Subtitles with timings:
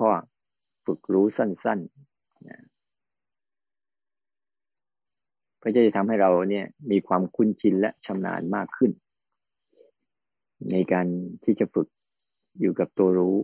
[0.00, 0.10] ข้อ
[0.86, 2.64] ฝึกรู้สั้นๆนะ
[5.62, 8.90] ก็จะทำให้เราเนี่ยมีความคุ้นชินและชำนาญมากขึ้น
[10.70, 11.06] ในการ
[11.44, 11.88] ที่จะฝึก
[12.60, 13.36] อยู่กับตัวรู้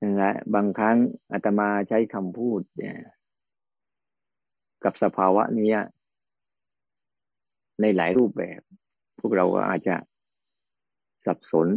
[0.00, 0.96] นั่นแหละบางครั้ง
[1.32, 2.96] อาตมาใช้คำพูดเนี่ย
[4.84, 5.72] กับสภาวะนี้
[7.80, 8.60] ในหลายรูปแบบ
[9.20, 9.96] พวกเราก็อาจจะ
[11.26, 11.68] สับสน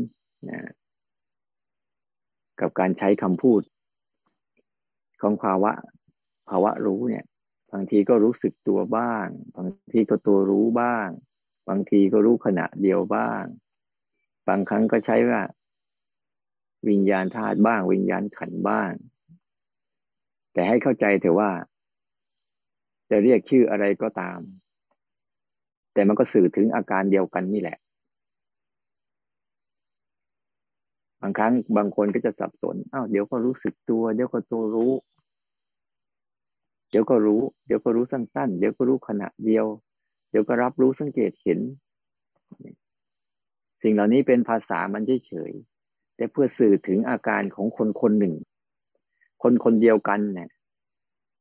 [0.49, 0.59] นะ
[2.59, 3.61] กับการใช้คำพูด
[5.21, 5.71] ของภาวะ
[6.49, 7.25] ภาวะรู้เนี่ย
[7.71, 11.07] บางทีก็รู้สึกตัวบ้าง บางทีก็ตัวรู้บ้าง
[11.69, 13.43] บางทีก็รู้ขณะเดียวบ้าง
[14.47, 15.41] บางครั้งก็ใช้ว่า
[16.89, 18.91] วิญญาณธาตุบ้าง วิญญาณขันบ้าง
[20.53, 21.51] แต่ให้เข้าใจเถอะว่า
[23.09, 24.39] จะเรียกชื่ออะไรก็ตาม
[25.93, 27.77] แต่มันก็สื่อถึงอาการเดียวกันนี่แหละ
[31.14, 34.91] บางครั้งบางคนก็จะสับสนอ้าวเดี๋ยวก็รู้สึกตัว เดี๋ยวก็ตัวรู้
[36.89, 39.65] เดี๋ยวก็รู้ เดี๋ยวก็รู้สั้นๆ เดี๋ยวก็รู้ขณะเดียว
[40.29, 41.59] เดี๋ยวก็รับรู้สังเกตเห็น
[43.81, 48.33] สิ่งเหล่านี้เป็นภาษามันเฉยๆแต่เพื่อสื่อถึงอาการของคนคนหนึ่ง
[49.43, 50.49] คนคนเดียวกันเนี่ย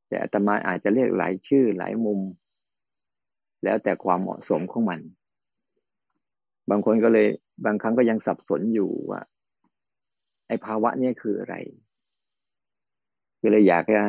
[0.09, 2.21] แต่อาตมาอาจจะเรียกหลายชื่อหลายมุม
[3.65, 5.01] แล้วแต่ความเหมาะสมของมัน
[6.71, 7.27] บางคนก็เลย
[7.65, 9.21] บางครั้งก็ยังสับสนอยู่ว่า
[10.47, 11.55] ไอ้ภาวะนี้คืออะไร
[13.41, 14.03] ก็เลยอยากจะ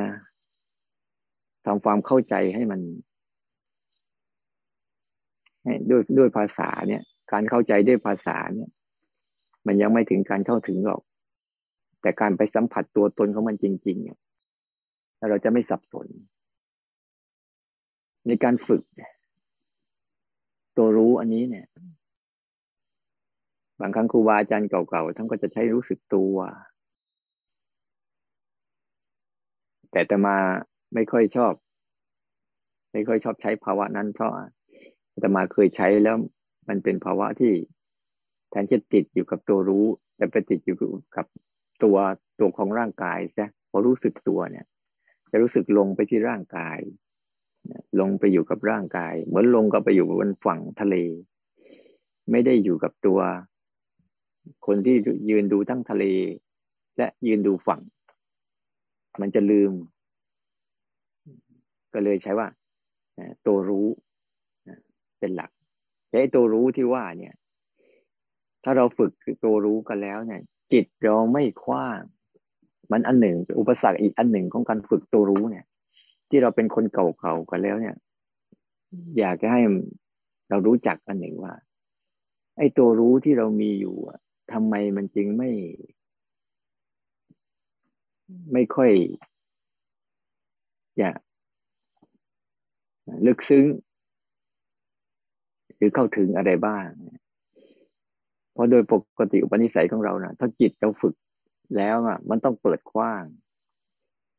[1.65, 2.81] ทำความเข้าใจให้มัน
[5.89, 8.69] ด้วยด้วยภาษาเนี่ย การเข้าใจด้วยภาษาเนี่ย
[9.67, 11.01] มันยังไม่ถึงการเข้าถึงหรอก
[12.01, 14.19] แต่การไปสัมผัสตัวตนของมันจริง ๆ เนี่ย
[15.29, 16.07] เราจะไม่สับสน
[18.27, 18.83] ในการฝึก
[20.77, 21.67] ตัวรู้อันนี้เนี่ย
[23.79, 26.35] บางครั้งครูบาอาจารย์เก่าๆท่านก็จะใช้รู้สึกตัว
[29.91, 30.37] แต่แต่มา
[30.93, 31.53] ไม่ค่อยชอบ
[32.93, 34.31] ไม่ค่อยชอบใช้ภาวะนั้นเพราะ
[35.19, 36.17] แต่มาเคยใช้แล้ว
[36.69, 37.53] มันเป็นภาวะที่
[38.49, 39.85] แทนจะติดอยู่กับตัวรู้
[40.17, 40.77] แต่ไปติดอยู่
[41.15, 41.25] กับ
[41.83, 41.97] ตัว
[42.39, 44.65] ตัวของร่างกายใช่พอรู้สึกตัวเนี่ย
[45.31, 46.79] จะรู้สึกลงไปที่ร่างกาย
[47.99, 50.95] ลงไปอยู่กับร่างกาย เหมือนลงก็ไปอยู่บนฝั่งทะเล
[52.31, 53.19] ไม่ได้อยู่กับตัว
[54.65, 54.95] คนที่
[55.29, 56.03] ยืนดูทั้งทะเล
[56.97, 57.81] และยืนดูฝั่ง
[59.21, 59.71] มันจะลืม
[61.93, 62.47] ก็เลยใช้ว่า
[63.47, 63.87] ตัวรู้
[65.19, 65.51] เป็นหลัก
[66.09, 67.33] แต่ตัวรู้ที่ว่าเนี่ย
[68.63, 69.11] ถ้าเราฝึก
[69.43, 70.41] ตัวรู้กันแล้วเนี่ย
[70.71, 72.01] จิตเราไม่คว้าง
[72.91, 75.65] มันอันหนึ่ง อุปสรรคอีกอันหนึ่งของการฝึกตัวรู้เนี่ย
[76.29, 77.95] ที่เราเป็นคนเก่าๆกันแล้วเนี่ย
[79.19, 79.61] อยากจะให้
[80.49, 81.53] เรารู้จักอันหนึ่งว่า
[82.57, 83.95] ไอ้ตัวรู้ที่เรามีอยู่
[84.51, 85.51] ทำไมมันจึงไม่
[88.53, 88.91] ไม่ค่อย
[90.97, 91.17] อยาก
[93.25, 93.65] ลึกซึ้ง
[95.75, 96.87] หรือเข้าถึงอะไรบ้าง
[98.53, 101.15] เพราะโดยปกติอุปนิสัยของเรานะถ้าจิตเราฝึก
[101.77, 103.23] แล้วอะ มันต้องเปิดกว้าง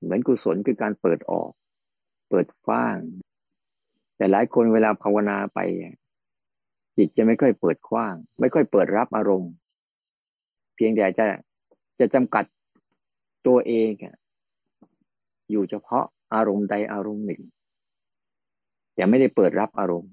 [0.02, 1.50] เหมือนกุศลคือการเปิดออก
[2.30, 2.96] เปิดกว้าง
[4.16, 5.58] แต่หลายคนเวลาภาวนาไป
[6.96, 9.52] จิตจะไม่ค่อยเปิดกว้าง ไม่ค่อยเปิดรับอารมณ์
[10.76, 11.26] เพียงแต่จะ
[11.98, 12.44] จะจำกัด
[13.46, 13.90] ตัวเอง
[15.50, 16.04] อยู่เฉพาะ
[16.34, 17.42] อารมณ์ใดอารมณ์หนึ่ง
[18.94, 20.12] แต่ไม่ได้เปิดรับอารมณ์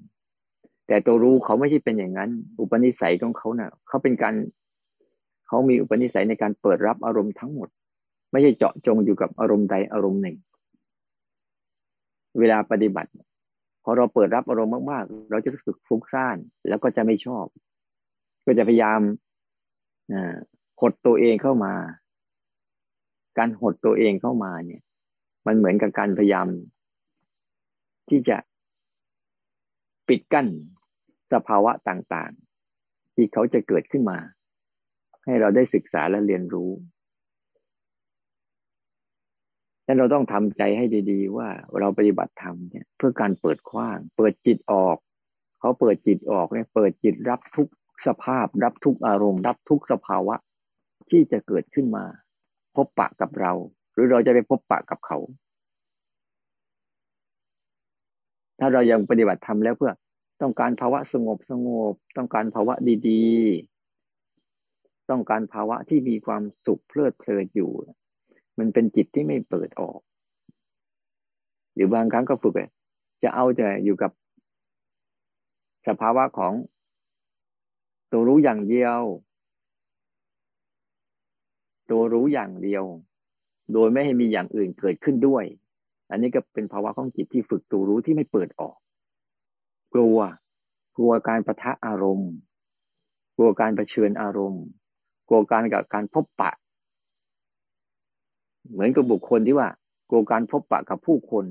[0.88, 2.29] แต่ตัวรู้เขาไม่ใช่เป็นอย่างนั้น
[2.59, 4.34] อุปนิสัยของเขาเนะ่ะ เขาเป็นการ
[5.47, 7.69] เขามีอุปนิสัยในการเปิดรับอารมณ์ทั้งหมด
[8.31, 10.38] ไม่ใช่เจาะจงอยู่กับอารมณ์ใดอารมณ์หนึ่ง
[12.40, 13.12] เวลาปฏิบัติ
[13.84, 16.38] พอเราเปิดรับอารมณ์มากๆ เราจะรู้สึกฟุ้งซ่าน
[16.68, 17.46] แล้วก็จะไม่ชอบ
[18.46, 19.00] ก็จะพยายาม
[20.81, 21.74] หดตัวเองเข้ามา
[23.38, 24.82] การหดตัวเองเข้ามาเนี่ย
[25.47, 26.47] มันเหมือนกับการพยายาม
[28.09, 28.38] ที่จะ
[30.08, 30.47] ปิดกั้น
[31.34, 34.17] สภาวะต่างๆ ที่เขาจะเกิดขึ้นมา
[35.26, 36.72] ให้เราได้ศึกษาและเรียนรู้
[39.85, 44.97] ดังนั้นเราต้องทำใจให้ดี ๆ ว่าเราปฏิบัติธรรมเนี่ยเพื่อการเปิดกว้าง เปิดจิตออก
[45.59, 47.70] เขาเปิดจิตออกเนี่ยเปิดจิตรับทุก
[48.07, 50.35] สภาพรับทุกอารมณ์ รับทุกสภาวะ
[51.09, 52.05] ที่จะเกิดขึ้นมา
[52.75, 53.51] พบปะกับเรา
[53.93, 55.17] หรือเราจะไปพบปะกับเขา
[58.59, 59.93] ถ้าเรายังปฏิบัติธรรมแล้วเพื่อ
[60.41, 62.73] ต้องการภาวะสงบสงบ ต้องการภาวะ
[63.09, 67.72] ดีๆ ต้องการภาวะที่มีความสุขเพลิดเพลินอยู่
[68.57, 69.99] มันเป็นจิตที่ไม่เปิดออก
[71.73, 72.53] หรือบางครั้งก็ฝึก
[73.23, 74.11] จะเอาแต่อยู่กับ
[75.87, 76.53] สภาวะของ
[78.14, 79.02] ตัวรู้อย่างเดียว
[81.92, 82.84] ตัวรู้อย่างเดียว
[83.74, 85.44] โดยไม่ให้มีอย่างอื่นเกิดขึ้นด้วย
[86.10, 88.78] อันนี้ก็เป็นภาวะของจิตที่ฝึกตัวรู้ที่ไม่เปิดออก
[89.94, 90.18] กลัว
[90.98, 92.32] กลัวการประทะอารมณ์
[93.36, 94.64] กลัวการรเผชิญอารมณ์
[95.28, 96.52] กลัวการกับการพบปะ
[98.72, 99.70] เหมือนกับบุคคลที่ว่า
[100.10, 101.46] กลัวการพบปะกับผู้คน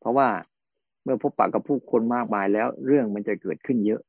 [0.00, 0.28] เพราะว่า
[1.02, 4.00] เมื่อพบปะกับผู้คนมากมายแล้ว เรื่องมันจะเกิดขึ้นเยอะ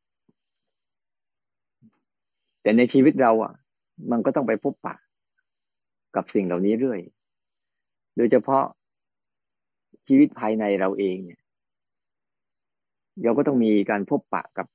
[2.66, 3.54] แต่ในชีวิตเราอะ
[4.12, 4.96] มันก็ต้องไปพบปะ
[6.16, 7.00] กับสิ่งเหล่านี้เรื่อย
[8.18, 8.64] โดยเฉพาะ
[10.08, 11.42] ชีวิตภายในเราเองเนี่ย
[13.24, 14.68] เราก็ต้องมีการพบปะกับ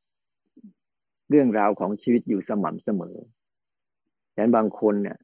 [1.30, 3.16] เรื่องราวของชีวิตอยู่สม่ำเสมอ
[4.34, 5.18] ฉะนั้นบางคนเนี่ย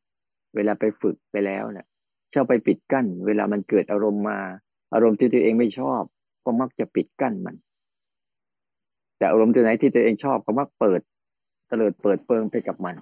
[0.55, 1.87] เวลาไปฝึกไปแล้วเนี่ย
[2.35, 4.39] ชอบไปปิดกั้น เวลามันเกิดอารมณ์มา
[4.95, 6.03] อารมณ์ที่ตัวเองไม่ชอบ
[6.45, 7.57] ก็มักจะปิดกั้นมัน
[9.19, 11.01] แต่อารมณ์ตัวไหนที่ตัวเองชอบก็มักเปิด
[11.69, 12.97] เตลิดเปิดเปิงไปกับมัน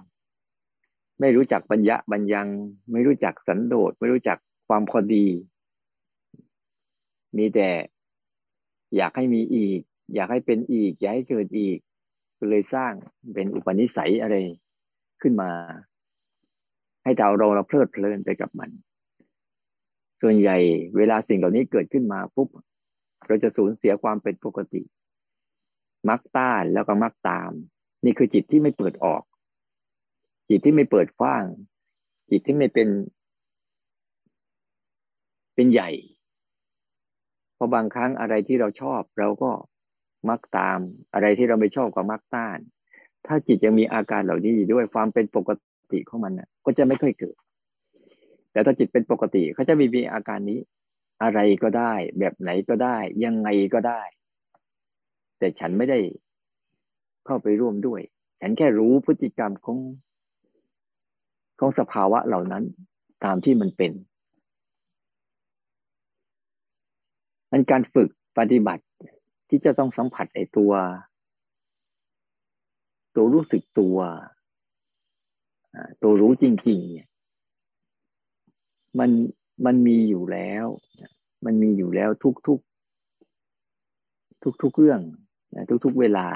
[1.19, 2.47] ไม่รู้จักบัญญะบัญญัง
[2.91, 5.25] ไม่รู้จักสันโดษ ไม่รู้จักความพอดี
[7.37, 7.69] มีแต่
[8.95, 9.79] อยากให้มีอีก
[10.15, 11.77] อยากให้เป็นอีก อยากให้เกิดอีก
[12.37, 12.91] ก็เลยสร้าง
[13.33, 14.35] เป็นอุปนิสัยอะไร
[15.21, 15.51] ขึ้นมา
[17.03, 18.69] ให้เราเราเราเพลิดเพลินไปกับมัน
[20.21, 20.57] ส่วนใหญ่
[20.97, 22.49] เวลาสิ่งเหล่านี้เกิดขึ้นมาปุ๊บ
[23.27, 24.81] เราจะสูญเสียความเป็นปกติ
[26.09, 27.51] มักต้านแล้วก็มักตาม
[28.05, 29.23] นี่คือจิตที่ไม่เปิดออก
[30.49, 31.43] จิตที่ไม่เปิดฟ้าง
[32.29, 32.89] จิตที่ไม่เป็น
[35.55, 35.89] เป็นใหญ่
[37.55, 39.51] เพราะบางครั้งอะไรที่เราชอบ เราก็
[40.29, 40.79] มักตาม
[41.13, 42.57] อะไรที่เราไม่ชอบก็มักต้าน
[43.25, 45.49] ถ้าจิตยังมีอาการเหล่านี้อยู่ด้วยความเป็นปก
[45.91, 47.37] ติของมันนะก็จะไม่ค่อยเกิด
[48.51, 50.59] แต่ถ้าจิตเป็นปกติเขาจะมีมีอาการนี้
[51.23, 54.01] อะไรก็ได้ แบบไหนก็ได้ ยังไงก็ได้
[55.39, 55.99] แต่ฉันไม่ได้
[57.25, 58.01] เข้าไปร่วมด้วย
[58.41, 59.77] ฉันแค่รู้พฤติกรรมของ
[61.59, 62.63] ของสภาวะเหล่านั้น
[63.23, 63.91] ตามที่มันเป็น
[67.51, 68.83] นันการฝึกปฏิบัติ
[69.49, 70.73] ที่จะต้องสัมผัสไอ้ตัว
[73.15, 73.97] ตัวรู้สึกตัว
[76.03, 77.07] ตัวรู้จริงๆเนี่ย
[78.99, 79.09] มัน
[79.65, 80.65] มันมีอยู่แล้ว
[81.45, 82.59] มันมีอยู่แล้วทุกทุก
[84.43, 85.01] ทุกทุกเรื่อง
[85.69, 86.27] ทุกทุกเวลา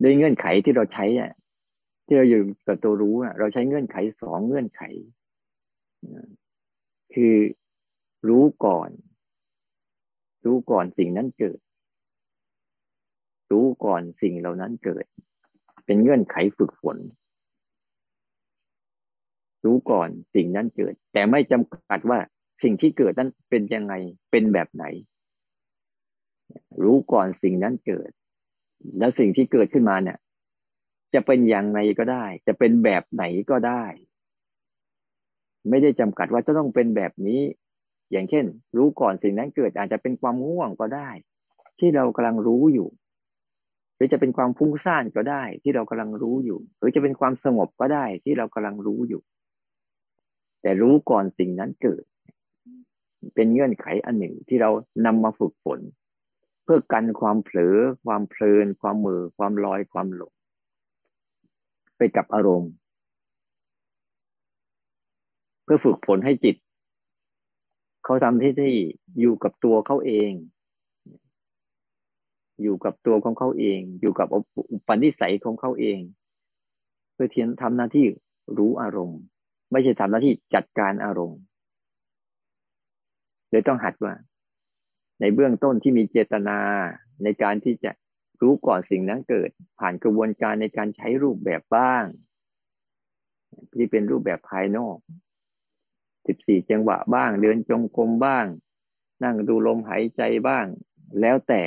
[0.00, 1.32] โดยเงื่อนไขที่เราใช้อะ
[2.06, 4.82] ที่เราอยู่กับตัวรู้อะ เราใช้เงื่อนไขสองเงื่อนไข
[7.14, 7.34] คือ
[8.28, 8.90] รู้ก่อน
[10.44, 11.58] รู้ก่อนสิ่งนั้นเกิด
[13.50, 15.04] รู้ก่อนสิ่งเหล่านั้นเกิด
[15.86, 16.98] เป็นเงื่อนไขฝึกฝน
[19.64, 22.18] รู้ก่อนสิ่งนั้นเกิด แต่ไม่จำกัดว่า
[22.62, 23.94] สิ่งที่เกิดนั้นเป็นยังไง
[24.30, 24.84] เป็นแบบไหน
[26.82, 28.10] รู้ก่อนสิ่งนั้นเกิด
[28.98, 30.18] แล้วสิ่งที่เกิดขึ้นมาเนี่ย
[31.14, 33.84] จะเป็นอย่างไรก็ได้ จะเป็นแบบไหนก็ได้
[35.68, 37.40] ไม่ได้จำกัดว่าจะต้องเป็นแบบนี้
[38.12, 38.44] อย่างเช่น
[38.76, 41.10] รู้ก่อนสิ่งนั้นเกิดอาจจะเป็นความง่วงก็ได้
[41.78, 42.88] ที่เรากำลังรู้อยู่
[43.96, 49.22] หรือจะเป็นความฟุ้งซ่านก็ได้ ที่เรากำลังรู้อยู่ หรือจะเป็นความสงบก็ได้ที่เรากำลังรู้อยู่
[50.62, 52.04] แต่รู้ก่อนสิ่งนั้นเกิด
[53.34, 54.70] เป็นเงื่อนไขอันหนึ่งที่เรา
[55.06, 55.80] นำมาฝึกฝน
[56.66, 60.32] เพื่อกันความเผลอ ความเพลิน ความมือ ความลอยความหลง
[61.96, 62.72] ไปกับอารมณ์
[65.64, 66.56] เพื่อฝึกฝนให้จิต
[68.04, 68.74] เขาทำที่ที่
[69.20, 70.30] อยู่กับตัวเขาเอง
[72.62, 74.28] อยู่กับตัวของเขาเอง อยู่กับ
[74.72, 75.98] อุปนิสัยของเขาเอง
[77.12, 78.06] เพื่อเทียนทำหน้าที่
[78.58, 79.20] รู้อารมณ์
[79.72, 81.38] ไม่ใช่ทำหน้าที่จัดการอารมณ์
[83.50, 84.12] เลยต้องหัดว่า
[85.20, 86.58] ในเบื้องต้นที่มีเจตนา
[87.22, 87.90] ในการที่จะ
[88.40, 92.04] รู้ก่อนสิ่งนั้นเกิด ผ่านกระบวนการในการใช้รูปแบบบ้าง
[93.74, 94.96] ที่เป็นรูปแบบภายนอก
[96.26, 98.46] สิบสี่จังหวะบ้าง เดินจงกรมบ้าง
[99.24, 100.66] นั่งดูลมหายใจบ้าง
[101.20, 101.62] แล้วแต่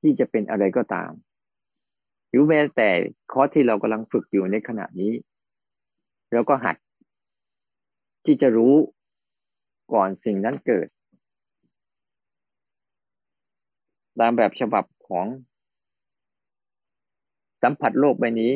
[0.00, 1.10] ที่จะเป็นอะไรก็ตาม
[2.28, 2.90] หรือแม้แต่
[3.32, 5.12] คอร์สที่เรากำลังฝึกอยู่ในขณะนี้
[6.32, 6.76] แล้วก็หัด
[8.24, 8.74] ที่จะรู้
[9.92, 10.88] ก่อนสิ่งนั้นเกิด
[14.20, 15.26] ตามแบบฉบับของ
[17.62, 18.52] สัมผัสโลกใบนี้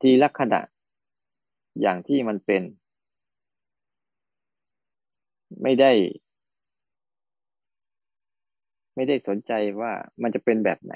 [0.00, 0.60] ทีลักษณะ
[1.80, 2.62] อย่างที่มันเป็น
[5.62, 5.92] ไม่ได้
[8.94, 10.94] ไม่ได้สนใจว่ามันจะเป็นแบบไหน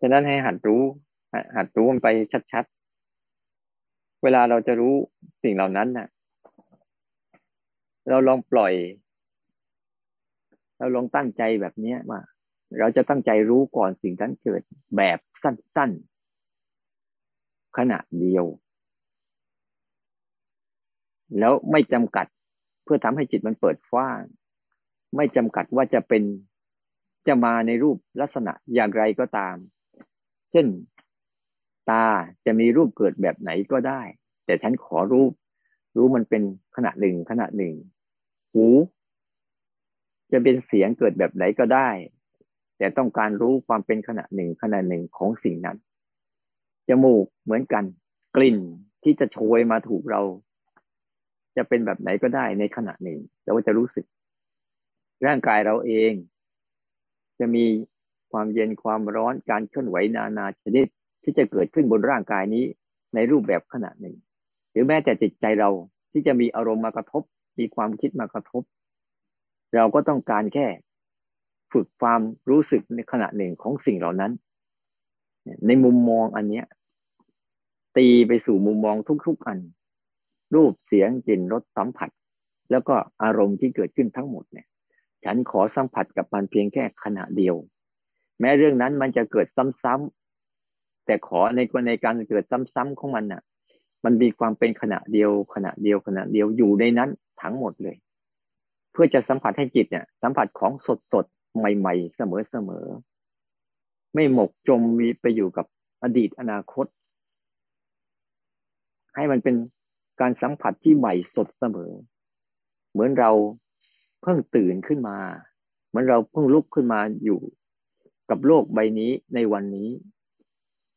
[0.00, 0.82] ฉะนั้นให้หัดรู้
[1.56, 2.08] หัดรู้มันไป
[2.52, 4.94] ชัดๆ เวลาเราจะรู้
[5.42, 6.08] สิ่งเหล่านั้นน่ะ
[8.08, 8.74] เราลองปล่อย
[10.78, 12.20] เราลองตั้งใจแบบนี้ว่า
[12.78, 14.62] เราจะตั้งใจรู้ก่อนสิ่งนั้นเกิด
[14.96, 18.44] แบบสั้นๆ ขณะเดียว
[21.38, 22.26] แล้วไม่จำกัด
[22.84, 24.20] เพื่อทำให้จิตมันเปิดฟ้าง
[25.16, 26.22] ไม่จำกัดว่าจะเป็น
[27.26, 29.56] จะมาในรูปลักษณะอย่างไรก็ตาม
[30.50, 30.66] เช่น
[31.90, 32.06] ตา
[32.46, 34.02] จะมีรูปเกิดแบบไหนก็ได้
[34.44, 35.32] แต่ฉันขอรูป
[35.96, 36.42] รู้มันเป็น
[36.76, 37.74] ขณะหนึ่งขณะหนึ่ง
[38.52, 38.66] หู
[40.32, 41.90] จะเป็นเสียงเกิดแบบไหนก็ได้
[42.78, 45.76] แต่ต้องการรู้ความเป็นขณะหนึ่งขณะหนึ่งของสิ่งนั้น
[46.88, 47.84] จมูกเหมือนกัน
[48.36, 48.58] กลิ่น
[49.04, 50.22] ที่จะโชยมาถูกเรา
[51.56, 54.04] จะเป็นแบบไหนก็ได้ในขณะหนึ่งเราจะรู้สึก
[55.26, 56.12] ร่างกายเราเอง
[57.38, 57.64] จะมี
[58.32, 60.86] ความเย็นความร้อนการเคลื่อนไหวนานาชนิด
[61.22, 62.64] ที่จะเกิดขึ้นบนร่างกายนี้
[63.14, 64.16] ในรูปแบบขณะหนึ่ง
[64.74, 65.70] หรือแม้แต่จิตใจเรา
[66.12, 67.22] ที่จะมีอารมณ์มากระทบ
[67.58, 68.62] มีความคิดมากระทบ
[69.74, 70.66] เราก็ต้องการแค่
[71.72, 74.32] ฝึกความรู้สึกในขณะหนึ่งของสิ่งเหล่านั้น
[75.66, 76.66] ในมุมมองอันเนี้ย
[77.96, 79.58] ตีไปสู่มุมมองทุกๆอัน
[80.54, 82.10] รูปเสียงกลิ่นรสสัมผัส
[82.70, 84.66] แล้วก็อารมณ์ที่เกิดขึ้นทั้งหมดเนี่ย
[85.24, 87.54] ฉันขอสัมผัสกับมันเพียงแค่ขณะเดียว
[88.40, 89.46] แม้เรื่องนั้นมันจะเกิด
[89.82, 93.42] ซ้ำๆแต่ขอในกรณีการเกิดซ้ำๆของมันน่ะ
[94.04, 97.10] มันมีความเป็นขณะเดียวขณะเดียวขณะเดียวอยู่ในนั้น
[97.42, 97.96] ทั้งหมดเลย
[98.92, 101.24] เพื่อจะสัมผัสให้จิตเนี่ย สัมผัสของสดสด
[101.58, 105.66] ใหม่ๆ เสมอๆไม่หมกจมมีไปอยู่กับ
[106.02, 106.86] อดีตอนาคต
[109.14, 109.54] ให้มันเป็น
[110.20, 111.92] การสัมผัสที่ใหม่สดเสมอ
[112.92, 113.30] เหมือนเรา
[114.22, 115.18] เพิ่งตื่นขึ้นมา
[115.88, 117.40] เหมือนเราเพิ่งลุกขึ้นมาอยู่
[118.30, 119.88] กับโลกใบนี้ในวันนี้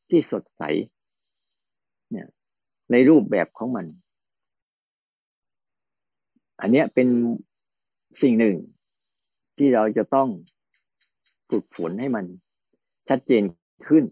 [0.09, 0.61] ที่สดใส
[2.11, 2.27] เนี่ย
[2.91, 3.85] ในรูปแบบของมัน
[6.61, 7.07] อันนี้เป็น
[8.21, 8.55] สิ่งหนึ่ง
[9.57, 10.27] ที่เราจะต้อง
[11.49, 12.25] ฝึกฝนให้มัน
[13.09, 13.43] ชัดเจน
[13.87, 14.03] ขึ้น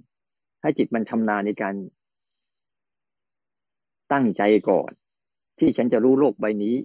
[0.62, 1.76] ให้จิตมันชำนาญในการ
[4.12, 4.90] ตั้งใจก่อน
[5.60, 6.76] ที่ฉันจะรู้โลกใบนี้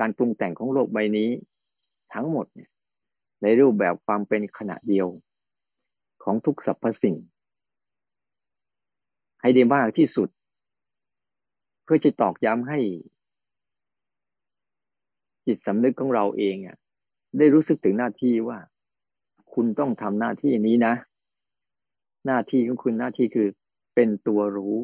[0.00, 1.28] การปรุงแต่งของโลกใบนี้
[2.12, 2.70] ทั้งหมดเนี่ย
[3.42, 5.06] ในรูปแบบความเป็นขณะเดียว
[6.22, 7.16] ของทุกสรรพสิ่ง
[9.40, 10.28] ให้ได้มากที่สุด
[11.90, 12.78] พื่อจะตอกย้ำให้
[15.46, 16.76] จิตสำนึกของเราเองอะ
[17.38, 18.58] ได้รู้สึกถึงหน้าที่ว่า
[19.54, 20.94] คุณต้องทำหน้าที่นี้นะ
[22.26, 23.48] หน้าที่ของคุณหน้าที่คือ
[23.94, 24.76] เป็นตัวรู้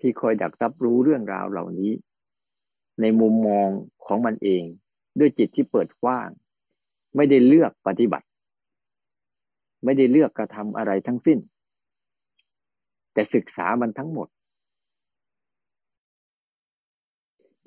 [0.00, 1.92] ที่คอยดักรับรู้เรื่องราวเหล่านี้
[3.00, 3.68] ในมุมมอง
[4.06, 4.62] ของมันเอง
[5.18, 6.28] ด้วยจิตที่เปิดกว้าง
[7.16, 8.26] ไม่ได้เลือกปฏิบัติ
[9.84, 11.38] ไม่ได้เลือกกระทำอะไรทั้งสิ้น
[13.12, 14.28] แต่ศึกษามันทั้งหมด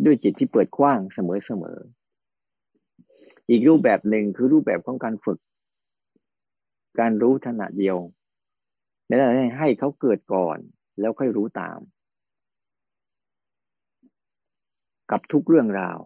[0.05, 5.39] ด้วยจิตที่เปิดกว้างเสมอๆอีกรูปแบบหนึ่งคือรูปแบบของการฝึก
[7.00, 7.98] การรู้ถนัดเดียว
[9.08, 9.15] และ
[9.60, 10.58] ให้เขาเกิดก่อน
[11.00, 11.79] แล้วค่อยรู้ตาม
[15.12, 16.00] กับทุกเรื่องราว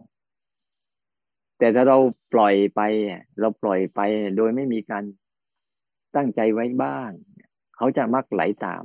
[1.58, 1.98] แต่ถ้าเรา
[2.34, 2.80] ปล่อยไป
[3.40, 4.00] เราปล่อยไป
[4.36, 5.04] โดยไม่มีการ
[6.16, 7.10] ตั้งใจไว้บ้าง
[7.76, 8.84] เขาจะมักไหลตาม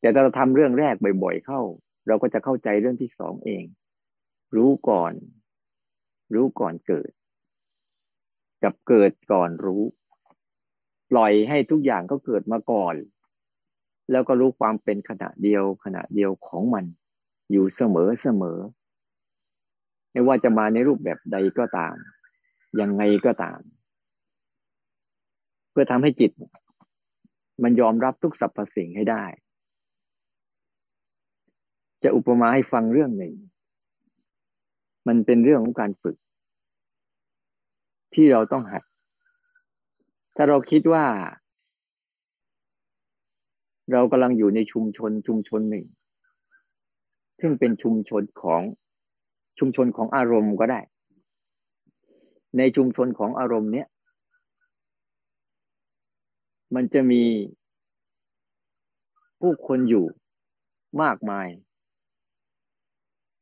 [0.00, 1.60] แต่ถ้าเราทำเรื่องแรกบ่อย ๆ เข้า
[2.08, 3.64] เราก็จะเข้าใจเรื่องที่สองเอง
[4.54, 5.12] รู้ก่อน
[6.34, 7.10] รู้ก่อนเกิด
[8.62, 9.82] กับเกิดก่อนรู้
[11.10, 12.94] ปล่อยให้ทุกอย่างก็เกิดมาก่อน
[14.10, 16.84] แล้วก็รู้ความเป็นขณะเดียวขณะเดียวของมัน
[17.50, 18.58] อยู่เสมอเสมอ
[20.12, 21.94] ไม่ว่าจะมาในรูปแบบใดก็ตาม
[22.80, 23.60] ยังไงก็ตาม
[25.70, 26.32] เพื่อทำให้จิต
[27.62, 29.24] มันยอมรับทุกสรรพสิ่งให้ได้
[32.02, 33.34] จะอุปมาให้ฟังเรื่องหนึ่ง
[35.06, 36.16] มันเป็นเรื่องของการฝึก
[38.14, 38.82] ที่เราต้องหัด
[40.36, 41.06] ถ้าเราคิดว่า
[43.92, 45.86] เรากำลังอยู่ในชุมชนชุมชนหนึ่ง
[47.40, 48.62] ซึ่งเป็นชุมชนของ
[49.58, 50.80] ชุมชนของอารมณ์ก็ได้
[52.58, 53.88] ในชุมชนของอารมณ์เนี้ย
[56.74, 57.22] มันจะมี
[59.40, 60.06] ผู้คนอยู่
[61.02, 61.48] มากมาย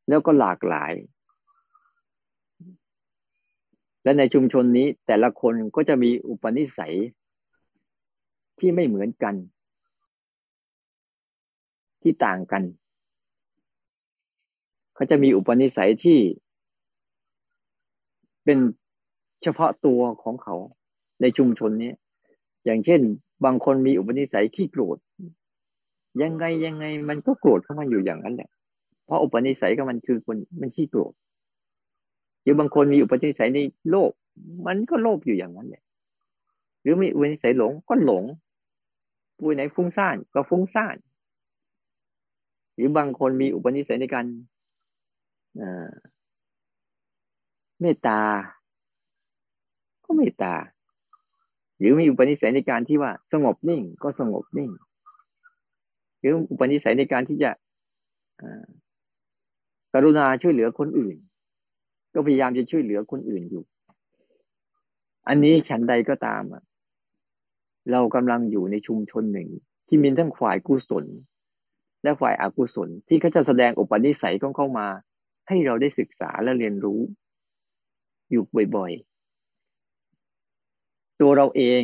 [0.09, 0.93] แล้วก็หลากหลาย
[4.05, 6.95] และในชุมชนนี้แต่ละคนก็จะมีอุปนิสัย
[8.59, 9.35] ที่ไม่เหมือนกัน
[12.03, 12.63] ที่ต่างกัน
[14.95, 16.19] เขาจะมีอุปนิสัยที่
[18.45, 18.59] เป็น
[19.43, 20.57] เฉพาะตัวของเขา
[21.21, 21.93] ในชุมชนนี้
[22.65, 23.01] อย่างเช่น
[23.45, 24.99] บางคนมีอุปนิสัยขี้โกรธ
[26.23, 28.51] ยังไงยังไงมันก็โกรธเข้ามาอยู่อย่างนั้นแหละ
[29.05, 31.13] เพราะอุปนิสัยของมันคือคนมันขี้โกรธ
[32.45, 33.59] หรือบางคนมีอุปนิสัยใน
[33.91, 34.13] โลภ
[34.67, 35.83] มันก็โลภอยู่อย่างนั้นแหละ
[36.83, 38.25] หรือมีอุปนิสัยหลงก็หลง
[39.39, 40.97] ผู้ไหนฟุ้งซ่านก็ฟุ้งซ่าน
[42.75, 44.27] หรือบางคนมีอุปนิสัยในการ
[47.81, 48.21] เมตตา
[50.05, 50.55] ก็เมตตา
[51.79, 54.71] หรือมีอุปนิสัยในการที่ว่า สงบนิ่งก็สงบนิ่ง
[56.19, 57.51] หรืออุปนิสัยในการที่จะ
[59.93, 61.17] กรุณาช่วยเหลือคนอื่น
[62.15, 63.65] ก็พยายามจะช่วยเหลือคนอื่นอยู่
[65.29, 66.43] อันนี้ฉันใดก็ตาม
[67.91, 69.49] เรากำลังอยู่ในชุมชนหนึ่ง
[69.89, 71.05] ที่มีทั้งฝ่ายกุศล
[72.03, 74.87] และฝ่ายอกุศล ที่เขาจะแสดงอุปนิสัยของเข้ามา
[75.49, 77.01] ให้เราได้ศึกษาและเรียนรู้
[78.31, 78.45] อยู่
[78.77, 81.83] บ่อยๆ ตัวเราเอง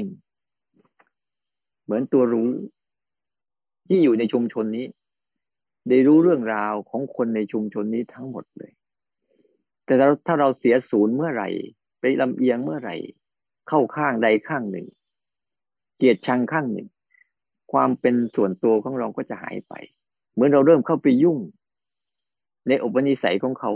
[1.85, 2.49] เหมือนตัวรู้
[3.89, 4.87] ที่อยู่ในชุมชนนี้
[5.89, 8.73] ได้รู้เรื่องราวของคนในชุมชนนี้ทั้งหมดเลย
[9.91, 11.49] แต่ถ้าเราเสียศูนย์เมื่อไหร่
[12.01, 12.97] ไปลำเอียงเมื่อไหร่
[13.69, 14.87] เข้าข้างใดข้างหนึ่ง
[15.97, 16.89] เกียรติชังข้างหนึ่ง
[17.73, 19.75] ความเป็นส่วนตัวของเราก็จะหายไป
[20.33, 21.39] เหมือนเราเริ่มเข้าไปยุ่ง
[22.69, 23.73] ในอุปนิสัยของเขา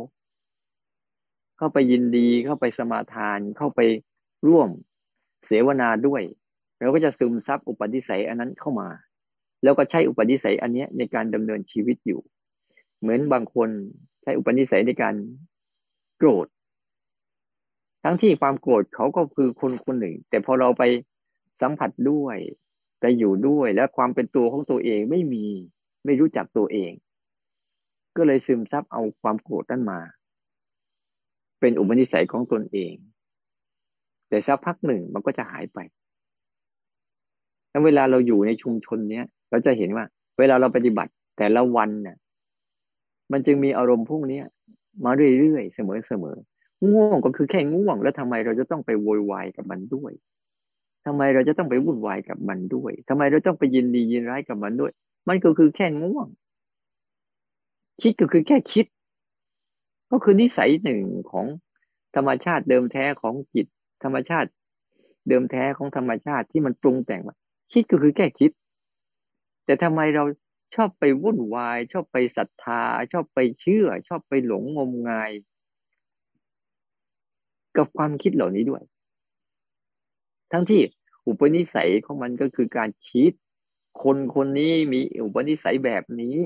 [1.59, 3.81] เข้าไปยินดีเข้าไปสมาทานเข้าไป
[4.49, 4.69] ร่วม
[5.47, 6.23] เสวนาด้วย
[6.79, 8.89] เราก็จะซึมซับอุปนิสัยอันนั้นเข้ามา
[9.63, 12.21] แล้วก็ใช้อุปนิสัยอันนี้ในการดำเนินชีวิตอยู่
[13.01, 13.69] เหมือนบางคน
[14.23, 15.15] ใช้อุปนิสัยในการ
[16.17, 16.47] โกรธ
[18.05, 20.83] ทั้งที่ความโกรธเขาก็คือคนคนหนึ่ง แต่พอเราไป
[21.61, 22.37] สัมผัสด้วย
[23.01, 25.47] ไปอยู่ด้วยแล้วความเป็นตัวของตัวเองไม่มี
[26.05, 26.93] ไม่รู้จักตัวเอง
[28.17, 30.01] ก็เลยซึมซับเอาความโกรธนั้นมา
[31.61, 32.95] เป็นอุปนิสัยของตนเอง
[34.29, 35.79] แต่สักพักหนึ่งมันก็จะหายไป
[37.71, 40.05] แล้วเวลาเราอยู่ในชุมชนเนี้ยเราจะเห็นว่า
[40.39, 42.17] เวลาเราปฏิบัติแต่ละวันเนี่ย
[43.33, 44.41] มันจึงมีอารมณ์พวกนี้
[45.05, 45.81] มาเรื่อยๆเส
[46.23, 50.13] มอๆง่วงก็คือแค่ง่วง แล้วทำไมเราจะต้องไปโวยวายกับมันด้วย
[51.07, 54.93] ทำไมเราจะต้องไปวุ่นวายกับมันด้วยทำไมเราต้องไปยินดียินร้ายกับมันด้วย
[55.29, 56.27] มันก็คือแค่ง่วง
[58.03, 58.87] คิดก็คือแค่คิด
[60.11, 61.47] ก็คือนิสัยหนึ่งของ
[62.17, 63.67] ธรรมชาติเดิมแท้ของจิต
[64.03, 64.49] ธรรมชาติ
[65.29, 67.37] เดิมแท้ของธรรมชาติที่มันปรุงแต่งมา
[67.73, 68.51] คิดก็คือแค่คิด
[69.65, 70.25] แต่ทำไมเรา
[70.75, 72.83] ชอบไปวุ่นวาย ชอบไปศรัทธา
[73.13, 75.31] ชอบไปเชื่อ ชอบไปหลงงมงาย
[77.77, 78.83] กับความคิดเหล่านี้ด้วย
[80.53, 80.83] ทั้งที่
[81.27, 83.33] อุปนิสัยของมันก็คือการคิด
[84.03, 86.37] คนคนนี้มีอุปนิสัยแบบนี้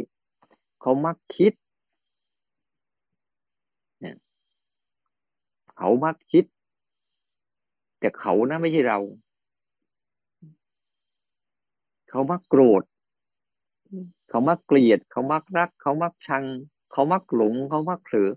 [0.81, 1.53] เขามักคิด
[4.01, 4.17] เนี่ย
[5.77, 6.45] เขามักคิด
[8.01, 8.99] แต่เขานะไม่ใช่เรา
[12.11, 12.83] เขามักโกรธ
[14.29, 16.45] เขามักเกลียด เขามักรัก เขามักชัง
[16.93, 18.31] เขามักหลง เขามักเผลอ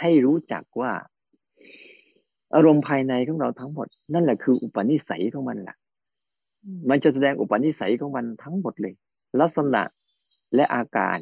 [0.00, 0.92] ให้รู้จักว่า
[2.54, 5.76] อารมณ์ภายในของเราทั้งหมด นั่นแหละคืออุปนิสัยของมันแหละ
[6.88, 8.94] มันจะแสดงอุปนิสัยของมันทั้งหมดเลย
[9.40, 9.82] ลักษณะ
[10.54, 11.18] และอาการ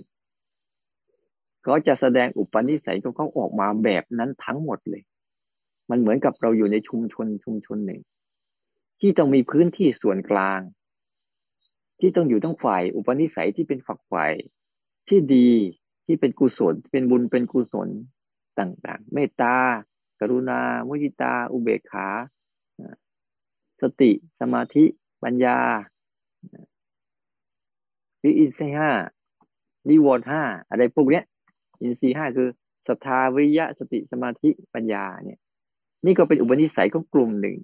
[1.67, 5.03] ก็จะแสดงอุปนิสัยของเขาออกมาแบบนั้นทั้งหมดเลย
[5.91, 8.01] มันเหมือนกับเราอยู่ในชุมชนชุมชนหนึ่ง
[9.01, 10.61] ที่ต้องมีพื้นที่ส่วนกลาง
[12.01, 14.33] ที่ต้องอยู่ทั้งฝ่าย อุปนิสัยที่เป็นฝักฝ่าย
[15.09, 15.51] ที่ดี
[16.07, 17.89] ที่เป็นกุศล เป็นบุญเป็นกุศล
[18.59, 19.57] ต่าง ๆ เมตตา
[20.21, 22.09] กรุณา มุทิตา อุเบกขา
[23.81, 24.85] สติ สมาธิ
[25.23, 25.59] ปัญญา
[28.19, 28.91] หรืออินทรีห้า
[29.89, 31.25] นิวรณ์ห้าอะไรพวกเนี้ย
[31.81, 32.49] อินทรีห้าคือ
[32.87, 35.39] ศรัทธาวิยะสติสมาธิปัญญาเนี่ย
[36.07, 37.57] นี่ก็เป็นอุปนิสัยของกลุ่มหนึ่ง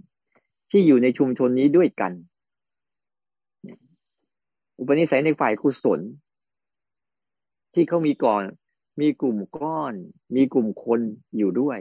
[0.71, 2.13] ที่อยู่ในชุมชนนี้ด้วยกัน
[4.81, 6.01] อุปนิสัยในฝ่ายกุศล
[7.75, 8.43] ที่เขามีก่อน
[9.01, 9.95] มีกลุ่มก้อน
[10.37, 11.01] มีกลุ่มคน
[11.37, 11.79] อยู่ด้วย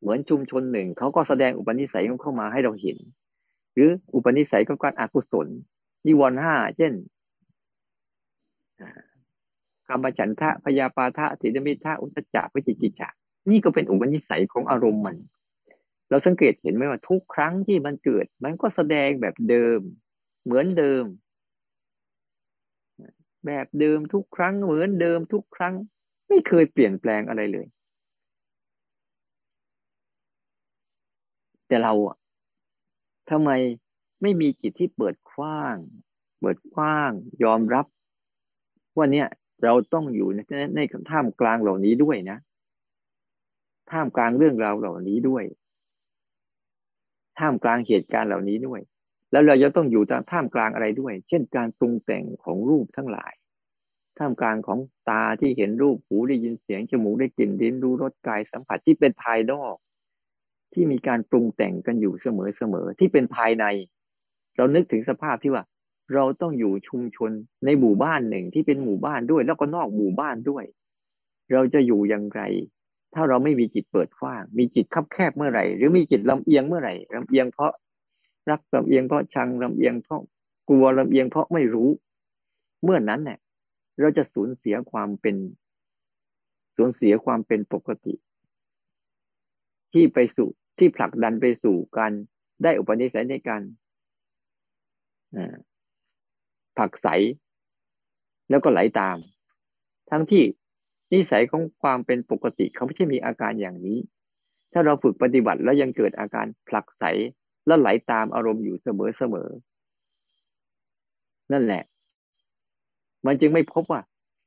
[0.00, 2.98] เหมือนชุมชนหนึ่งเขาก็แสดงอุปนิสัยของเข้ามาให้เราเห็น
[3.74, 5.46] หรืออุปนิสัยของการอกุศล
[6.06, 6.92] นิวรณ์ห้าเช่น
[9.88, 13.08] กรรมฉันทะพยาปาทะถินมิทะอุตจักวิจิกิจฉะ
[13.50, 15.16] นี่ก็เป็นอุปนิสัยของอารมณ์มัน
[16.10, 19.80] เราสังเกตเห็นไหมว่าทุกครั้งที่มันเกิด มันก็แสดงแบบเดิม
[20.44, 21.04] เหมือนเดิม
[23.46, 25.74] แบบเดิมทุกครั้งเหมือนเดิมทุกครั้ง
[26.28, 27.66] ไม่เคยเปลี่ยนแปลงอะไรเลย
[31.68, 32.16] แต่เราอะ
[33.30, 33.50] ทำไม
[34.22, 35.76] ไม่มีจิตที่เปิดกว้าง
[36.40, 37.10] เปิดกว้าง
[37.44, 37.86] ยอมรับ
[38.96, 39.28] ว่าเนี่ย
[39.62, 40.40] เราต้องอยู่ใน
[40.76, 40.80] ใน
[41.10, 42.38] ท่ามกลางเหล่านี้ด้วยนะ
[43.90, 45.44] ท่ามกลางเรื่องราวเหล่านี้ด้วย
[47.38, 48.80] ท่ามกลางเหตุการณ์เหล่านี้ด้วย
[49.34, 53.32] แล้วเราจะต้องอยู่ท่ามกลางอะไรด้วย เช่นการปรุงแต่งของรูปทั้งหลาย
[54.18, 59.74] ท่ามกลางของตาที่เห็นรูปหูได้ยินเสียงจมูกได้กลิ่นลิ้นรู้รสกายสัมผัสที่เป็นภายนอก
[60.72, 63.64] ที่มีการปรุงแต่งกันอยู่เสมอๆที่เป็นภายใน
[64.56, 65.64] เรานึกถึงสภาพที่ว่า
[66.14, 67.30] เราต้องอยู่ชุมชน
[67.64, 70.64] ในหมู่บ้านหนึ่งที่เป็นหมู่บ้านด้วย แล้วก็นอกหมู่บ้านด้วย
[71.52, 72.42] เราจะอยู่อย่างไร
[73.14, 77.72] ถ้าเราไม่มีจิตเปิดกว้าง มีจิตคับแคบเมื่อไหร่ หรือมีจิตลำเอียงเมื่อไหร่ลำเอียงเพราะ
[78.50, 80.22] รักลำเอียงเพราะชังลำเอียงเพราะ
[80.68, 81.88] กลัวลำเอียงเพราะไม่รู้
[82.84, 83.38] เมื่อนั้นเนี่ย
[84.00, 85.36] เราจะสูญเสียความเป็น
[86.76, 88.14] สูญเสียความเป็นปกติ
[89.92, 92.12] ที่ไปสู่ที่ผลักดันไปสู่การ
[92.62, 93.62] ได้อุปนิสัยในการ
[96.78, 97.08] ผักใส
[98.50, 99.16] แล้วก็ไหลตาม
[100.10, 100.44] ทั้งที่
[101.12, 103.98] นิสัยของความเป็นปกติเขาไม่ใช่มีอาการอย่างนี้
[104.72, 107.04] ถ้าเราฝึกปฏิบัติแล้วยังเกิดอาการผลักใส
[107.66, 109.48] แล้วไหลตามอารมณ์อยู่เสมอเสมอ
[111.52, 111.82] นั่นแหละ
[113.26, 114.00] มันจึงไม่พบว่า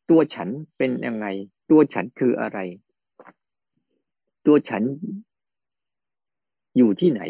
[0.09, 1.25] ตัวฉันเป็นยังไง
[1.71, 2.59] ตัวฉันคืออะไร
[4.45, 4.83] ตัวฉัน
[6.77, 7.21] อยู่ที่ไหน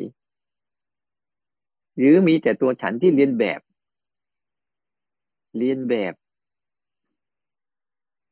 [1.98, 3.60] หรือมีแต่ตัวฉันที่เรียนแบบ
[5.58, 6.14] เรียนแบบ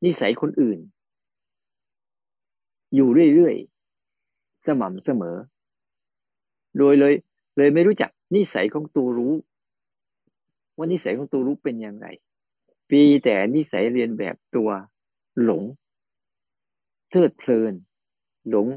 [0.04, 0.80] นิสัยคนอื่น
[2.96, 5.36] อยู่เรื่อยๆ สม่ำเสมอ
[6.78, 7.14] โดยเลย
[7.58, 9.34] เลยไม่รู้จักนิสัยของตัวรู้
[10.78, 12.08] ว่านิสัยของตัวรู้เป็นยังไง
[12.90, 14.70] ปีแต่นิสัยเรียนแบบตัว
[15.44, 15.64] หลง
[17.10, 17.74] เทิดเพลิน
[18.50, 18.68] หลง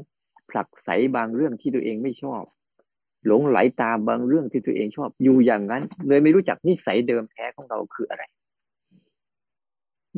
[0.49, 2.43] ผลักใสบางเรื่องที่ตัวเองไม่ชอบ
[3.25, 8.23] หลงไหลตามบางเรื่องที่ตัวเองชอบ อยู่อย่างนั้น เลยไม่รู้จักนิสัยเดิมแท้ของเราคืออะไร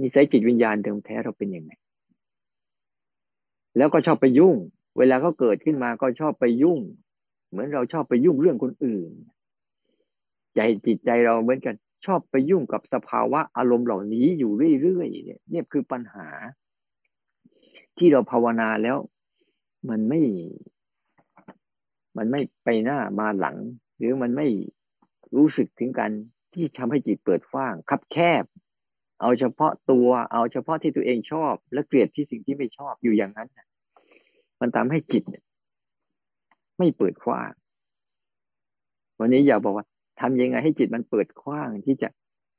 [0.01, 1.71] นิสัยจิตวิญญาณเดิมแท้เราเป็นยังไง
[3.77, 4.55] แล้วก็ชอบไปยุ่ง
[4.97, 6.79] เวลาเขาเกิดขึ้นมาก็ชอบไปยุ่ง
[7.51, 9.11] เหมือนเราชอบไปยุ่งเรื่องคนอื่น
[10.55, 16.27] ใจจิตใจเราเหมือนกันชอบไปยุ่งกับสภาวะอารมณ์เหล่านี้อยู่เรื่อยๆเนี่ยเนี่ยคือปัญหา
[17.97, 18.97] ที่เราภาวนาแล้ว
[19.89, 20.21] มันไม่
[22.17, 23.57] มันไม่ไปหน้ามาหลัง
[23.97, 24.47] หรือมันไม่
[25.35, 26.11] รู้สึกถึงการ
[26.53, 28.43] ที่ทำให้จิตเปิดฟ้าง คับแคบ
[29.21, 33.49] เอาเฉพาะตัว เอาเฉพาะที่ตัวเองชอบ และเกลียดที่สิ่งที่ไม่ชอบอยู่อย่างนั้น
[34.61, 35.23] มันทำให้จิต
[36.77, 37.51] ไม่เปิดกว้าง
[39.19, 39.85] วันนี้อยากบอกว่า
[40.19, 42.07] ทำยังไงให้จิตมันเปิดกว้างที่จะ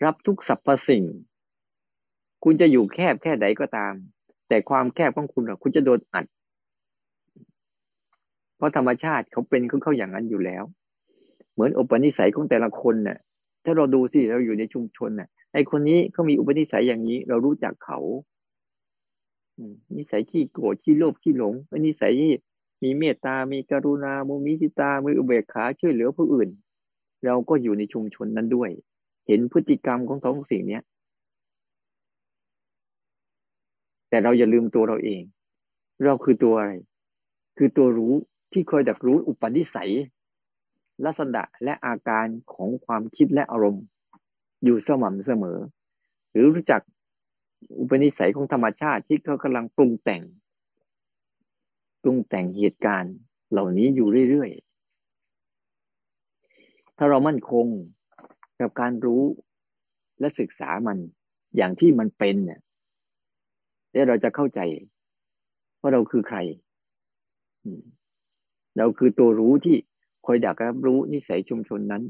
[0.04, 1.04] รับทุกสรรพสิ่ง
[2.44, 3.94] คุณจะอยู่แคบแค่ไหนก็ตาม
[4.48, 6.24] แต่ความแคบของคุณคุณจะโดนอัด
[8.56, 10.64] เพราะธรรมชาติเขาเป็นของเขาอย่างนั้นอยู่แล้ว
[11.52, 13.18] เหมือนอุปนิสัยของแต่ละคนเน่ะ
[13.64, 17.98] ถ้าเราดูสิเราอยู่ในชุมชนน่ะไอคนนี้เขามีอุปนิสัยอย่างนี้ เรารู้จักเขา
[19.96, 21.54] นิสัยขี้โกรธขี้โลภขี้หลง
[21.86, 22.32] นิสัยที่
[22.82, 26.48] มีเมตตา มีกรุณา มุมิจิตา มืออุเบกขาช่วยเหลือผู้อื่น
[27.24, 28.70] เราก็อยู่ในชุมชนนั้นด้วย
[29.26, 30.80] เห็นพฤติกรรมของท้องสิ่งนี้
[34.08, 35.22] แต่เราอย่าลืมตัวเราเอง
[36.04, 36.72] เราคือตัวอะไร
[37.56, 38.14] คือตัวรู้
[38.52, 39.92] ที่เคยดักรู้อุปนิสัย
[41.04, 43.84] ลักษณะและอาการของความคิดและอารมณ์
[44.64, 45.58] อยู่สม่ำเสมอ
[46.30, 46.82] หรือรู้จัก
[47.78, 50.22] อุปนิสัยของธรรมชาติที่เขากำลังปรุงแต่ง
[52.02, 53.14] ปรุงแต่งเหตุการณ์
[53.50, 57.66] เหล่านี้อยู่เรื่อยๆ ถ้าเรามั่นคง
[58.60, 59.22] กับการรู้
[60.20, 60.98] และศึกษามัน
[61.56, 62.60] อย่างที่มันเป็นเนี่ย
[63.92, 64.60] แล้วเราจะเข้าใจ
[65.80, 66.38] ว่าเราคือใคร
[68.78, 69.76] เราคือตัวรู้ที่
[70.26, 72.02] คอยดักรับรู้นิสัยชุมชนนั้น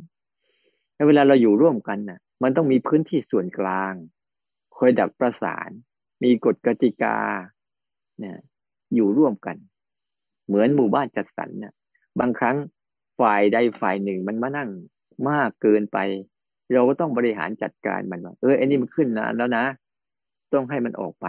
[1.07, 3.93] เวลาเราอยู่ร่วมกันน่ะ มันต้องมีพื้นที่ส่วนกลาง
[4.77, 5.71] คอยดักประสาน
[6.23, 7.19] มีกฎกติกา
[8.19, 8.39] เนี่ย
[8.95, 9.57] อยู่ร่วมกัน
[10.47, 11.75] เหมือนหมู่บ้านจัดสรรน่ะ
[12.21, 12.57] บางครั้ง
[13.21, 14.71] ฝ่ายใดฝ่ายหนึ่งมันมานั่ง
[15.31, 15.99] มากเกินไป
[16.73, 19.65] เราก็ต้องบริหารจัดการมันว่าเออไอ้นี่มันขึ้นนานแล้วนะ
[20.53, 21.27] ต้องให้มันออกไป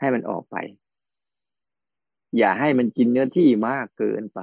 [0.00, 0.56] ให้มันออกไป
[2.38, 4.40] อย่าให้มันกินเนื้อที่มากเกินไป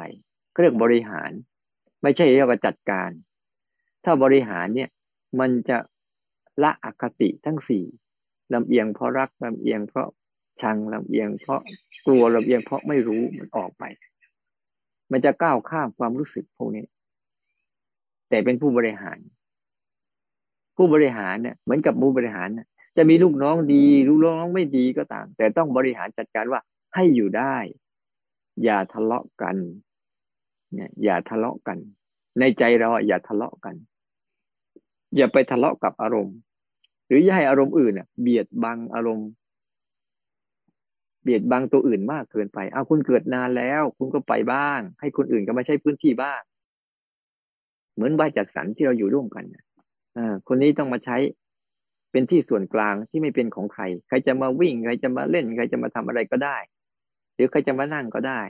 [0.61, 1.31] เรียกบริหาร
[2.03, 3.09] ไม่ใช่เรียกว่าจัดการ
[4.03, 4.89] ถ้าบริหารเนี่ย
[5.39, 5.77] มันจะ
[6.63, 7.85] ละอคติทั้งสี่
[8.53, 10.09] ลำเอียงเพราะรักลำเอียงเพราะ
[10.61, 11.61] ชังลำเอียง เพราะ
[12.05, 13.83] กลัวลำเอียงเพราะไม่รู้มันออกไป
[15.11, 16.85] มันจะก้าวข้ามความรู้สึกพวกนี้
[18.29, 19.17] แต่เป็นผู้บริหาร
[20.77, 22.67] ผู้บริหารเนี่ยเหมือนกับผู้บริหารเนี่ย
[22.97, 26.61] จะมีลูกน้องดี ลูกน้องไม่ดีก็ตาม แต่ต้องบริหารจัดการว่า
[26.95, 27.55] ให้อยู่ได้
[28.63, 29.55] อย่าทะเลาะกัน
[30.73, 31.77] เนี่ยอย่าทะเลาะกัน
[32.39, 33.75] ในใจเราอย่าทะเลาะกัน
[35.15, 36.37] อย่าไปทะเลาะกับอารมณ์
[37.07, 39.29] หรืออย่าให้อารมณ์อื่นเนี่ยเบียดบังอารมณ์
[41.27, 46.41] เบียดบังตัวอื่นมากเกินไป เอาคุณเกิดนานแล้ว คุณก็ไปบ้าง ให้คนอื่นก็มาใช้พื้นที่บ้าง
[47.95, 49.45] เหมือนบ้านจัดสรรที่เราอยู่ร่วมกัน
[50.17, 51.17] อ่าคนนี้ต้องมาใช้
[52.11, 56.57] เป็นที่ส่วนกลางที่ไม่เป็นของใคร ใครจะมาวิ่ง ใครจะมาเล่น ใครจะมาทำอะไรก็ได้
[57.35, 58.41] หรือใครจะมานั่งก็ได้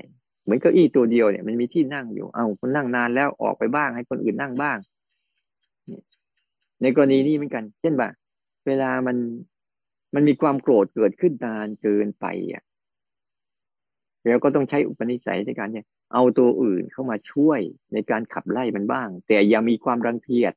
[0.44, 4.78] เหมือนเก้าอี้ตัวเดียวเนี่ยมันมีที่นั่งอยู่ เอาคนนั่งนานแล้วออกไปบ้าง ให้คนอื่นนั่งบ้าง
[6.82, 8.10] ในกรณีนี้เหมือนกัน เช่นว่า
[8.68, 9.18] เวลามัน
[10.16, 12.64] มันมีความโกรธเกิดขึ้นนานเกินไปอะ
[14.28, 17.60] แล้วก็ต้องใช้อุปนิสัยในการเนี่ยเอาตัวอื่นเข้ามาช่วย
[17.94, 20.54] ในการขับไล่มันบ้าง แต่อย่ามีความรังเกียจ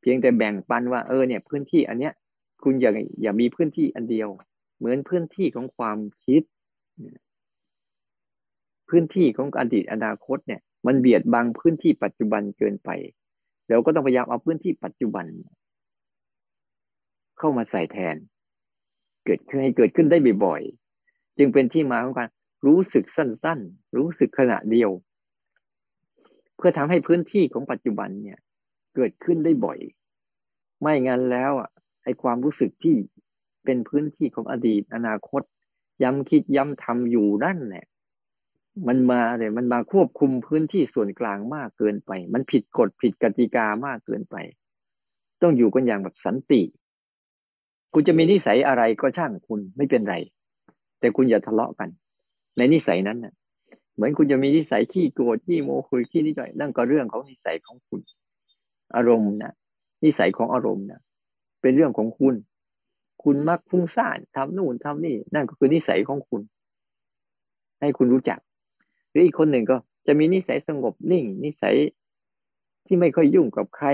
[0.00, 2.12] เพียงแต่แบ่งปันว่าเออเนี่ย พื้นที่อันเนี้ย
[2.62, 2.92] คุณอย่า
[3.22, 4.28] อย่ามีพื้นที่อันเดียว
[4.78, 6.42] เหมือนพื้นที่ของความคิด
[8.88, 12.90] พื้นที่ของอดีตอนาคตเนี่ย มันเบียดบังพื้นที่ปัจจุบันเกินไป
[13.68, 15.26] เราก็ต้องพยายามเอาพื้นที่ปัจจุบัน
[17.38, 18.16] เข้ามาใส่แทน
[19.24, 22.28] เกิดขึ้นให้เกิดขึ้นได้บ่อยๆจึงเป็นที่มาของการ
[22.66, 24.90] รู้สึกสั้นๆ รู้สึกขณะเดียว
[26.56, 28.38] เพื่อทำให้พื้นที่ของปัจจุบันเนี่ย
[28.94, 29.78] เกิดขึ้นได้บ่อย
[30.80, 31.70] ไม่งั้นแล้วอะ
[32.04, 32.96] ไอความรู้สึกที่
[33.64, 35.42] เป็นพื้นที่ของอดีตอนาคต
[36.02, 37.84] ย้ำคิดย้ำทำอยู่นั่นแหละ
[38.88, 44.36] มันมาเลยมันมาควบคุมพื้นที่ส่วนกลางมากเกินไป มันผิดกฎผิดกติกามากเกินไป
[45.42, 46.62] ต้องอยู่กันอย่างแบบสันติ
[47.92, 50.16] คุณจะมีนิสัยอะไรก็ช่างคุณไม่เป็นไร
[51.00, 51.88] แต่คุณอย่าทะเลาะกัน
[52.56, 53.34] ในนิสัยนั้นน่ะ
[53.94, 58.00] เหมือนคุณจะมีนิสัยขี้โกรธขี้โมโหขี้นิดหน่อยนั่นก็เรื่องของนิสัยของคุณ
[58.96, 59.52] อารมณ์นะ
[60.04, 61.00] นิสัยของอารมณ์นะ
[61.60, 62.34] เป็นเรื่องของคุณ
[63.22, 66.42] คุณมักฟุ้งซ่านทำนู่นทำนี่ นั่นก็คือนิสัยของคุณ
[67.80, 68.38] ให้คุณรู้จัก
[69.10, 71.76] หรืออีกคนหนึ่งก็จะมีนิสัยสงบนิ่ง นิสัย
[72.86, 73.88] ที่ไม่ค่อยยุ่งกับใคร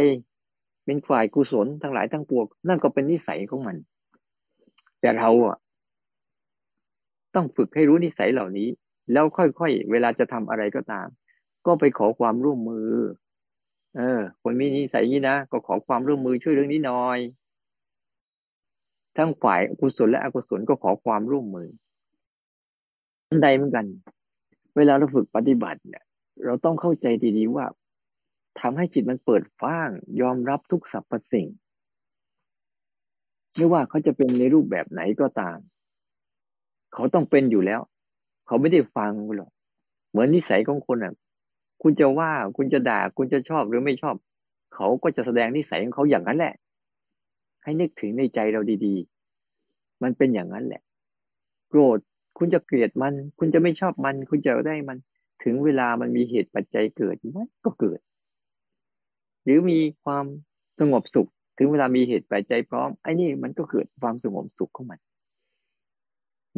[0.85, 3.77] เป็นฝ่ายกุศลทั้งหลายทั้งปวงนั่นก็เป็นนิสัยของมัน
[5.01, 5.57] แต่เราอะ
[7.37, 8.68] ต้องฝึกให้รู้นิสัยเหล่านี้
[9.12, 11.07] แล้วค่อยๆ เวลาจะทำอะไรก็ตาม
[11.66, 12.90] ก็ไปขอความร่วมมือ
[13.96, 17.18] เออ คนมีนิสัยนี้นะก็ขอความร่วมมือช่วยเรื่องนี้หน่อย
[19.16, 21.68] ทั้งฝ่ายกุศลและอกุศลก็ขอความร่วมมือ
[23.42, 23.87] ใดเหมือนกัน
[24.77, 26.05] เวลาเราฝึกปฏิบัติเนี่ย
[26.44, 27.07] เราต้องเข้าใจ
[27.38, 27.66] ดีๆว่า
[28.61, 31.46] ทำให้จิตมันเปิดฟ้าง ยอมรับทุกสรรพสิ่ง
[33.57, 35.59] ไม่ว่าเขาจะเป็นในรูปแบบไหนก็ตาม
[36.96, 37.80] เขาต้องเป็นอยู่แล้ว
[38.46, 39.50] เขาไม่ได้ฟังหรอก
[40.11, 41.14] เหมือนนิสัยของคนอะ
[41.82, 44.14] คุณจะว่าคุณจะด่า คุณจะชอบหรือไม่ชอบ
[44.74, 46.54] เขาก็จะแสดงนิสัยของเขาอย่างนั้นแหละ
[47.62, 48.94] ให้นึกถึงในใจเราดี
[49.48, 50.82] ๆ มันเป็นอย่างนั้นแหละ
[51.68, 51.98] โกรธ
[52.38, 54.98] คุณจะเกลียดมัน คุณจะไม่ชอบมัน คุณจะได้มัน
[55.44, 58.00] ถึงเวลามันมีเหตุปัจจัยเกิดมันก็เกิด
[59.44, 60.24] หรือมีความ
[60.80, 64.98] สงบสุข ถึงเวลามีเหตุปัจจัยพร้อมไอ้นี่มันก็เกิดความสงบสุขของมัน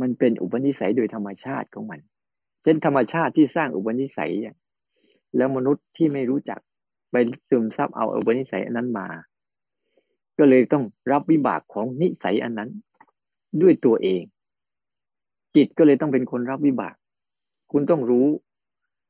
[0.01, 2.01] มันเป็นอุปนิสัยโดยธรรมชาติของมัน
[2.63, 4.33] เช่นธรรมชาติที่สร้างอุปนิสัย
[5.37, 6.61] แล้วมนุษย์ที่ไม่รู้จัก
[7.11, 7.17] ไป
[7.49, 9.09] ซึมซับเอาอุปนิสัยอันนั้นมา
[10.39, 12.71] ก็เลยต้องรับวิบากของนิสัยอันนั้น
[13.63, 14.23] ด้วยตัวเอง
[15.57, 16.95] จิตก็เลยต้องเป็นคนรับวิบาก
[17.73, 18.27] คุณต้องรู้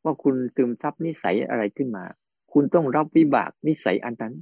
[0.05, 2.05] ว่าคุณซึมซับนิสัยอะไรขึ้นมา
[2.53, 4.35] คุณต้องรับวิบากนิสัยอันนั้น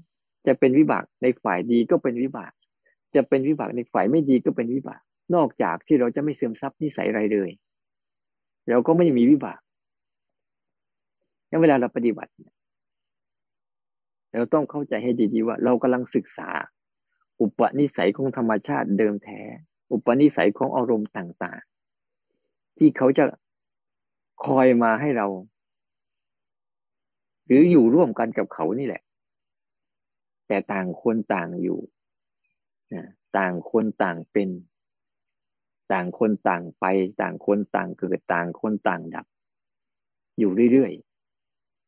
[0.47, 2.53] จะเป็นวิบากในฝ่ายดีก็เป็นวิบาก
[3.15, 5.03] จะเป็นวิบากในฝ่ายไม่ดีก็เป็นวิบาก
[5.35, 7.51] นอกจากที่เราจะไม่เสื่อมซับนิสัยอะไรเลย
[8.71, 9.61] เราก็ไม่มีวิบาก
[11.49, 12.33] งั้นเวลาเราปฏิบัติ
[14.33, 16.49] เราต้องเข้าใจให้ดีๆว่า เรากำลังศึกษา
[17.41, 19.41] อุปนิสัยของธรรมชาติเดิมแท้
[19.93, 23.25] อุปนิสัยของอารมณ์ต่างๆ ที่เขาจะ
[24.45, 25.27] คอยมาให้เรา
[27.47, 29.03] หรืออยู่ร่วมกันกับเขานี่แหละ
[30.49, 31.79] แต่ต่างคนต่างอยู่
[33.37, 34.49] ต่างคนต่างเป็น
[35.93, 36.85] ต่างคนต่างไป
[37.21, 39.27] ต่างคนต่างเกิดต่างคนต่างดับ
[40.39, 40.93] อยู่เรื่อย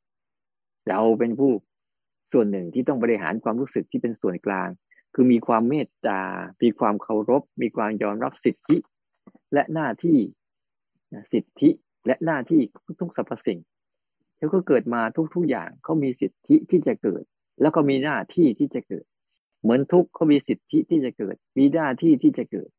[0.01, 1.51] ๆเราเป็นผู้
[2.33, 4.69] ส่วนหนึ่งที่ต้องบริหารความรู้สึกที่เป็นส่วนกลาง
[5.15, 6.23] คือมีความเมตตา
[6.63, 8.77] มีความเคารพ มีความยอมรับสิทธิ
[9.53, 10.19] และหน้าที่
[11.33, 11.71] สิทธิ
[12.07, 12.61] และหน้าที่
[13.01, 13.61] ทุกสรรพสิ่ง
[14.37, 15.01] เขาก็เกิดมา
[15.35, 17.23] ทุกๆอย่างเขามีสิทธิที่จะเกิด
[17.61, 19.05] แล้วก็มีหน้าที่ที่จะเกิด
[19.63, 22.71] เหมือนทุกเขามีสิทธิที่จะเกิด มีหน้าที่ที่จะเกิด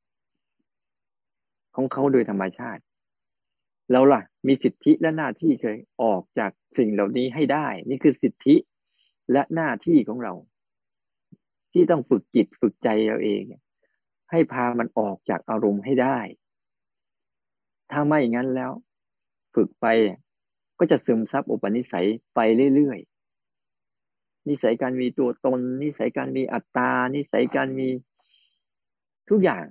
[1.79, 2.81] ของเขาโดยธรรมชาติ
[3.91, 8.55] เราล่ะ มีสิทธิและหน้าที่เคยออกจากสิ่งเหล่านี้ให้ได้ นี่คือสิทธิ
[9.31, 10.33] และหน้าที่ของเรา
[11.73, 13.43] ที่ต้องฝึกจิตฝึกใจเราเอง
[14.31, 16.19] ให้พามันออกจากอารมณ์ให้ได้
[17.91, 18.71] ถ้าไม่อย่างนั้นแล้ว
[19.55, 19.85] ฝึกไป
[20.79, 22.39] ก็จะซึมซับอุปนิสัยไป
[22.75, 27.89] เรื่อยๆ นิสัยการมีตัวตน นิสัยการมีอัตตา นิสัยการมี
[29.29, 29.63] ทุกอย่าง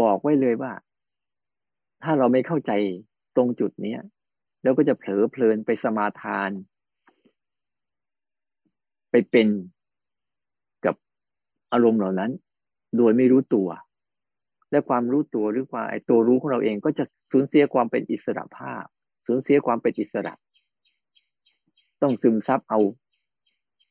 [0.00, 0.72] บอกไว้เลยว่า
[2.02, 2.72] ถ้าเราไม่เข้าใจ
[3.36, 3.96] ตรงจุดนี้
[4.62, 6.50] เราก็จะเผลอเพลินไปสมาทาน
[9.10, 9.48] ไปเป็น
[10.84, 10.96] กับ
[11.72, 12.30] อารมณ์เหล่านั้น
[12.96, 13.68] โดยไม่รู้ตัว
[14.70, 18.84] และความรู้ตัวหรือว่าไอตัวรู้ของเราเองก็จะสูญเสียความเป็นอิสระภาพ
[19.26, 20.34] สูญเสียความเป็นอิสระ
[22.02, 22.80] ต้องซึมซับเอา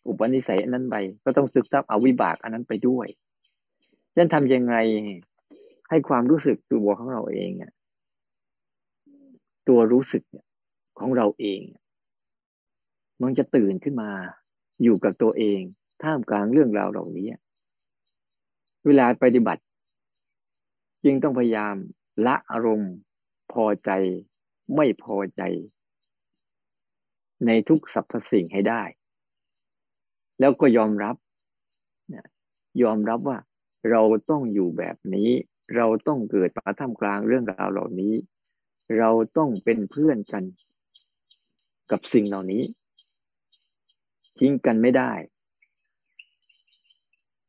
[0.08, 3.08] อุปนิสัยอันนั้นไปก็ต้องซึมซับเอาวิบากอันนั้นไปด้วย
[4.16, 4.76] ฉันทำยังไง
[5.90, 7.52] ให้ความรู้สึกตัวของเราเอง
[9.68, 10.24] ตัวรู้สึก
[11.00, 11.62] ของเราเอง
[13.22, 14.12] มันจะตื่นขึ้นมา
[14.84, 15.60] อยู่กับตัวเอง
[16.04, 17.30] ท่ามกลางเรื่องราวเหล่านี้
[18.86, 19.64] เวลาปฏิบัติ
[21.04, 21.76] จึงต้องพยายาม
[22.26, 22.94] ละอารมณ์
[23.54, 23.92] พอใจ
[24.76, 25.42] ไม่พอใจ
[27.46, 28.84] ในทุกสรรพสิ่งให้ได้
[30.40, 31.16] แล้วก็ยอมรับ
[32.84, 33.38] ยอมรับว่า
[33.92, 35.30] เราต้องอยู่แบบนี้
[35.76, 38.14] เราต้องเกิดมาท่ามกลางเรื่องราวเหล่านี้
[39.00, 40.44] เราต้องเป็นเพื่อนกัน
[41.92, 42.64] กับสิ่งเหล่านี้
[44.40, 45.12] ทิ้งกันไม่ได้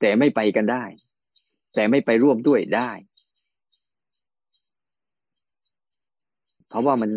[0.00, 0.84] แต่ไม่ไปกันได้
[1.74, 2.90] แต่ไม่ไปร่วมด้วยได้
[6.68, 7.10] เพราะว่ามัน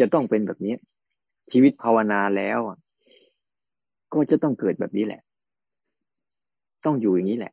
[0.00, 0.74] จะต้องเป็นแบบนี้
[1.52, 2.60] ชีวิตภาวนาแล้ว
[4.12, 5.22] ก็จะต้องเกิดแบบนี้แหละ
[6.84, 7.52] ต้องอยู่อย่างนี้แหละ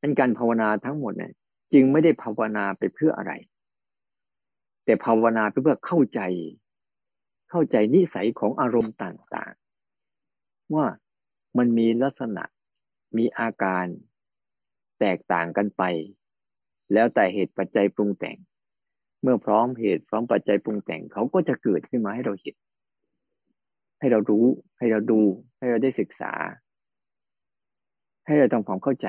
[0.00, 1.32] เป็นการภาวนาทั้งหมดเนี่ย
[1.72, 3.32] จึงไม่ได้ภาวนาไปเพื่ออะไร
[4.86, 6.20] แต่ภาวนาเพื่อเข้าใจ
[7.50, 10.86] เข้าใจนิสัยของอารมณ์ต่างๆ ว่า
[11.58, 12.44] มันมีลักษณะ
[13.16, 13.86] มีอาการ
[15.00, 15.82] แตกต่างกันไป
[16.92, 18.36] แล้วแต่เหตุปัจจัยปรุงแต่ง
[19.22, 22.56] เมื่อพร้อมเหตุพร้อมปัจจัยปรุงแต่งเขาก็จะเกิดขึ้นมาให้เราเห็น
[24.00, 24.46] ให้เรารู้
[24.78, 25.20] ให้เราดู
[25.58, 26.32] ให้เราได้ศึกษา
[28.26, 29.08] ให้เราทำความเข้าใจ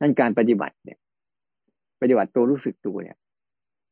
[0.00, 0.98] นั่นการปฏิบัติเนี่ย
[2.00, 3.18] ปฏิบัติตัวรู้สึกตัวเนี่ย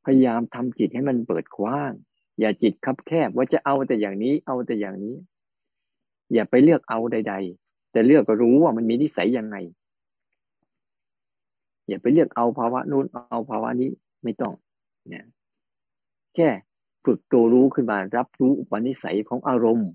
[0.05, 1.93] พยายามทำจิตให้มันเปิดกว้าง
[2.41, 5.15] อย่าจิตคับแคบว่าจะเอาแต่อย่างนี้ เอาแต่อย่างนี้
[6.33, 9.57] อย่าไปเลือกเอาใด ๆ แต่เลือกก็รู้ว่ามันมีนิสัยยังไง
[11.89, 13.91] อย่าไปเรียกเอาภาวะนู้นเอาภาวะนี้
[14.23, 14.53] ไม่ต้อง
[15.09, 15.25] เนี่ย
[16.35, 16.49] แค่
[17.05, 19.91] ฝึกตัวรู้ขึ้นมารับรู้อุปนิสัยของอารมณ์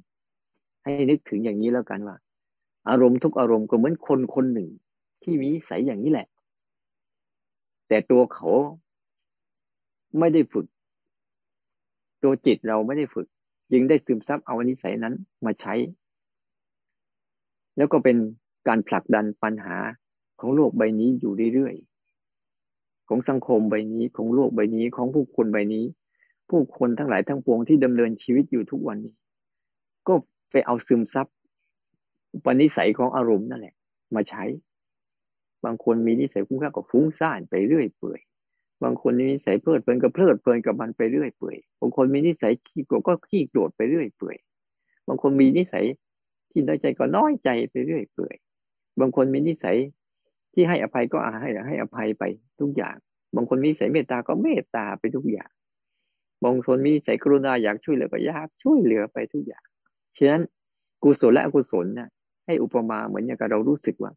[0.83, 2.17] ให้นึกถึงอย่างนี้แล้วกันว่า
[2.89, 4.69] อารมณ์ทุกอารมณ์ก็เหมือนคนคนหนึ่ง
[5.23, 6.27] ที่มีนิสัยอย่างนี้แหละ
[7.87, 8.49] แต่ตัวเขา
[10.19, 10.65] ไม่ได้ฝึก
[12.23, 13.27] ตัวจิตเราไม่ได้ฝึก
[13.73, 15.13] ยิงได้ซึมซับเอานิสัยนั้น
[15.45, 15.73] มาใช้
[17.77, 18.17] แล้วก็เป็น
[18.67, 19.77] การผลักดันปัญหา
[20.39, 25.85] ของโลกใบนี้อยู่เรื่อยๆของสังคมใบนี้ของโลกใบนี้ของผู้คนใบนี้
[26.49, 29.13] ผู้คนทั้งหลายทั้งปวงที่ดำเนินชีวิตอยู่ทุกวันนี้
[30.07, 30.13] ก็
[30.51, 31.27] ไปเอาซึมซับ
[32.45, 33.75] ปณิสัยของอารมณ์นั่นแหละ
[34.15, 34.43] มาใช้
[35.65, 38.21] บางคนมีนิสัยคุ้มค่ากับฟุ้งซ่านไปเรื่อยเปื่อย
[38.83, 44.37] บางคนมีนิสัยเพลิดเพลินกับเพลิดเพลินกับมันไปเรื่อยเปื่อยบางคนมีนิสัยขี้โกรธก็ขี้โกรธไปเรื่อยเปื่อย
[45.07, 45.85] บางคนมีนิสัย
[46.51, 48.35] ที่น้อยใจก็น้อยใจไปเรื่อยเปื่อย
[48.99, 49.77] บางคนมีนิสัย
[50.53, 52.23] ที่ให้อภัยก็ให้ให้อภัยไป
[52.59, 52.95] ทุกอย่าง
[53.35, 55.49] บางคนมีนิสายเมตตาก็เมตตาไปทุกอย่าง
[56.43, 59.65] บางคนมีนิสายกรุณาอยากช่วยเหลือก็อยากช่วยเหลือไปทุกอย่าง
[60.17, 60.41] ฉะนั้น
[61.03, 62.09] กุศลและอกุศลนะ
[62.45, 64.11] ให้อุปมาเหมือนอย่างกับเรารู้สึกว่า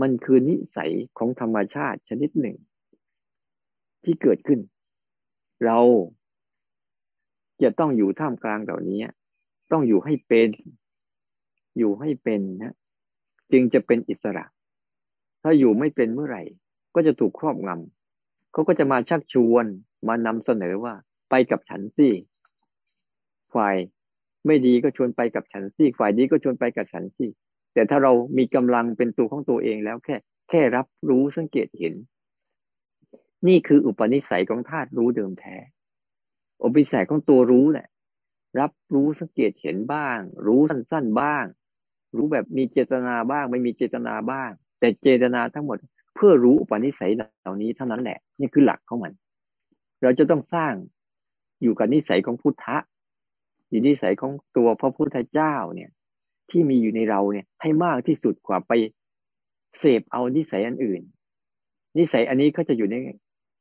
[0.00, 2.56] มันคือนิสัยของธรรมชาติชนิดหนึ่ง
[4.06, 4.60] ที่เกิดขึ้น
[5.64, 5.78] เรา
[7.62, 9.00] จะต้องอยู่ท่ามกลางเหล่านี้
[9.72, 10.48] ต้องอยู่ให้เป็น
[11.78, 12.74] อยู่ให้เป็นนะ
[13.52, 14.44] จึงจะเป็นอิสระ
[15.42, 16.42] ถ้าอยู่ไม่เป็นเมื่อไหร่
[16.94, 19.66] ก็จะถูกครอบงำเขาก็จะมาชักชวน
[20.08, 20.94] มานำเสนอว่า
[21.30, 22.08] ไปกับฉันสิ
[23.54, 23.76] ฝ่าย
[24.46, 27.26] ไม่ดีก็ชวนไปกับฉันสิฝ่ายดีก็ชวนไปกับฉันสิ
[27.74, 30.16] แต่ถ้าเรามีกำลังเป็นตัวของตัวเองแล้วแค่
[30.50, 31.94] แค่รับรู้สังเกตเห็น
[33.48, 35.56] นี่คืออุปนิสัยของธาตุรู้เดิมแท้
[36.62, 37.86] อุปนิสัยของตัวรู้แหละ
[38.60, 41.44] รับรู้สังเกตเห็นบ้าง รู้สั้นๆบ้าง
[42.16, 45.76] รู้แบบมีเจตนาบ้าง ไม่มีเจตนาบ้าง แต่เจตนาทั้งหมด
[46.14, 49.12] เพื่อรู้อุปนิสัยเหล่านี้เท่านั้นแหละ นี่คือหลักของมัน
[50.02, 50.72] เราจะต้องสร้าง
[51.62, 52.78] อยู่กับนิสัยของพุทธะ
[53.68, 55.90] อยู่นิสัยของตัวพระพุทธเจ้าเนี่ย
[56.50, 58.72] ที่มีอยู่ในเราเนี่ยให้มากที่สุดกว่าไป
[59.78, 61.02] เสพเอานิสัยอันอื่น
[61.98, 62.96] นิสัยอันนี้ก็จะอยู่ใน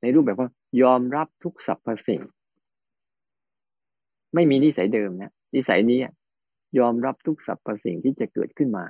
[0.03, 0.49] ในรูปแบบว่า
[0.81, 2.21] ยอมรับทุกสรรพสิ่ง
[4.33, 5.99] ไม่มีนิสัยเดิมนะนิสัยนี้
[6.79, 8.85] ยอมรับทุกสรรพสิ่งที่จะเกิดขึ้นมา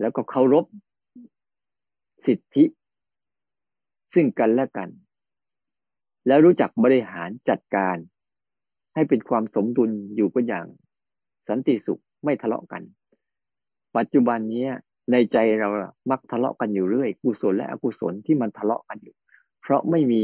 [0.00, 0.64] แล้วก็เคารพ
[2.26, 2.64] สิทธิ
[4.14, 4.88] ซึ่งกันและกัน
[6.26, 7.96] แล้วรู้จักบริหารจัดการ
[8.94, 10.66] ให้เป็นความสมดุลอยู่กันอย่าง
[11.48, 12.82] สันติสุขไม่ทะเลาะกัน
[13.96, 14.66] ปัจจุบันนี้
[15.12, 15.68] ในใจเรา
[16.10, 19.14] มักทะเลาะกันอยู่เรื่อยกุศลและอกุศลที่มันทะเลาะกันอยู่
[19.66, 20.22] เพราะไม่มี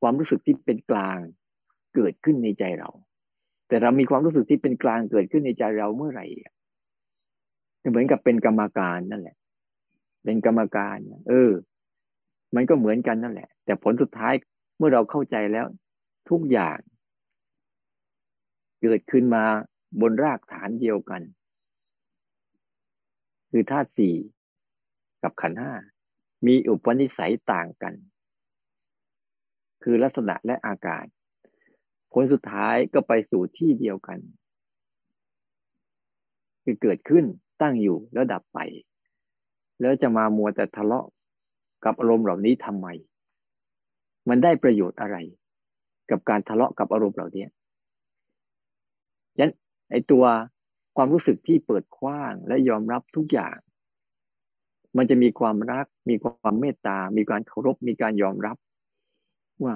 [0.00, 1.18] ความรู้สึกที่เป็นกลาง
[1.94, 2.90] เกิดขึ้นในใจเรา
[3.68, 6.26] แต่เรามีความรู้สึกที่เป็นกลางเกิดขึ้นในใจเราเมื่อไหร่
[7.90, 9.36] เหมือนกับเป็นกรรมการนั่นแหละ
[10.24, 11.50] เป็นกรรมการ เออ
[12.54, 14.34] มันก็เหมือนกันนั่นแหละ แต่ผลสุดท้าย
[14.78, 15.66] เมื่อเราเข้าใจแล้ว
[16.30, 16.78] ทุกอย่าง
[18.82, 19.44] เกิดขึ้นมา
[20.00, 21.22] บนรากฐานเดียวกัน
[23.50, 24.14] คือธาตุสี่
[25.22, 25.72] กับขันห้า
[26.46, 27.94] มีอุปนิสัยต่างกัน
[29.88, 31.04] คือลักษณะและอาการ
[32.12, 34.18] ผลสุดท้ายก็ไปสู่ที่เดียวกัน
[36.64, 37.24] คือเกิดขึ้น
[37.62, 38.58] ตั้งอยู่แล้วดับไป
[39.80, 41.06] แล้วจะมามัวแต่ทะเลาะ
[41.84, 42.86] กับอารมณ์เหล่านี้ทำไม
[44.28, 45.16] มันได้ประโยชน์อะไร
[46.10, 47.46] กับการทะเลาะกับอารมณ์เหล่านี้
[49.38, 49.50] ยัน
[49.90, 50.24] ไอตัว
[50.96, 53.56] ความรู้สึกที่เปิดกว้างและยอมรับทุกอย่าง
[54.96, 58.56] มันจะมีความรัก มีความเมตตา มีการเคารพ มีการยอมรับ
[59.64, 59.74] ว่า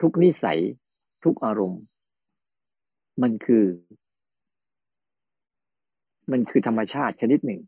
[0.00, 0.60] ทุกนิสัย
[1.24, 1.82] ทุกอารมณ์
[3.22, 3.66] มันคือ
[6.32, 7.60] มันคือธรรมชาติชนิดหนึ่ง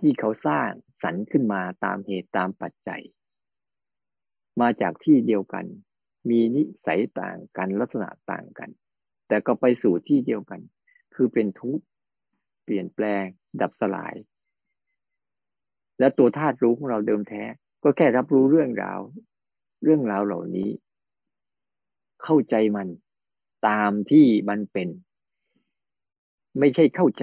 [0.00, 0.68] ที่เขาสร้าง
[1.02, 3.02] สรรขึ้นมาตามเหตุตามปัจจัย
[4.60, 5.64] มาจากที่เดียวกัน
[6.30, 8.70] มีนิสัยต่างกันลักษณะต่างกัน
[9.28, 10.60] แต่ก็ไปสู่ที่เดียวกัน
[11.14, 11.84] คือเป็นทุกข์
[12.64, 13.24] เปลี่ยนแปลง
[13.60, 14.14] ดับสลาย
[15.98, 17.42] และตัวธาตุรู้ของเราเดิมแท้
[17.82, 19.00] ก็แค่รับรู้เรื่องราว
[19.82, 20.68] เรื่องราวเหล่านี้
[22.22, 22.88] เข้าใจมัน
[23.68, 24.88] ตามที่มันเป็น
[26.58, 27.22] ไม่ใช่เข้าใจ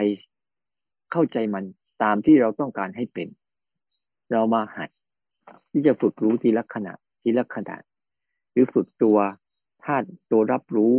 [1.11, 1.63] เข้าใจมัน
[2.03, 3.27] ตามที่เราต้องการให้เป็น
[4.31, 4.89] เรามาหัด
[5.71, 7.75] ที่จะฝึกรู้ทีละขณะทีละขณะ
[8.51, 9.17] หรือฝึกตัว
[9.83, 10.93] ธาตุตัวรับรู้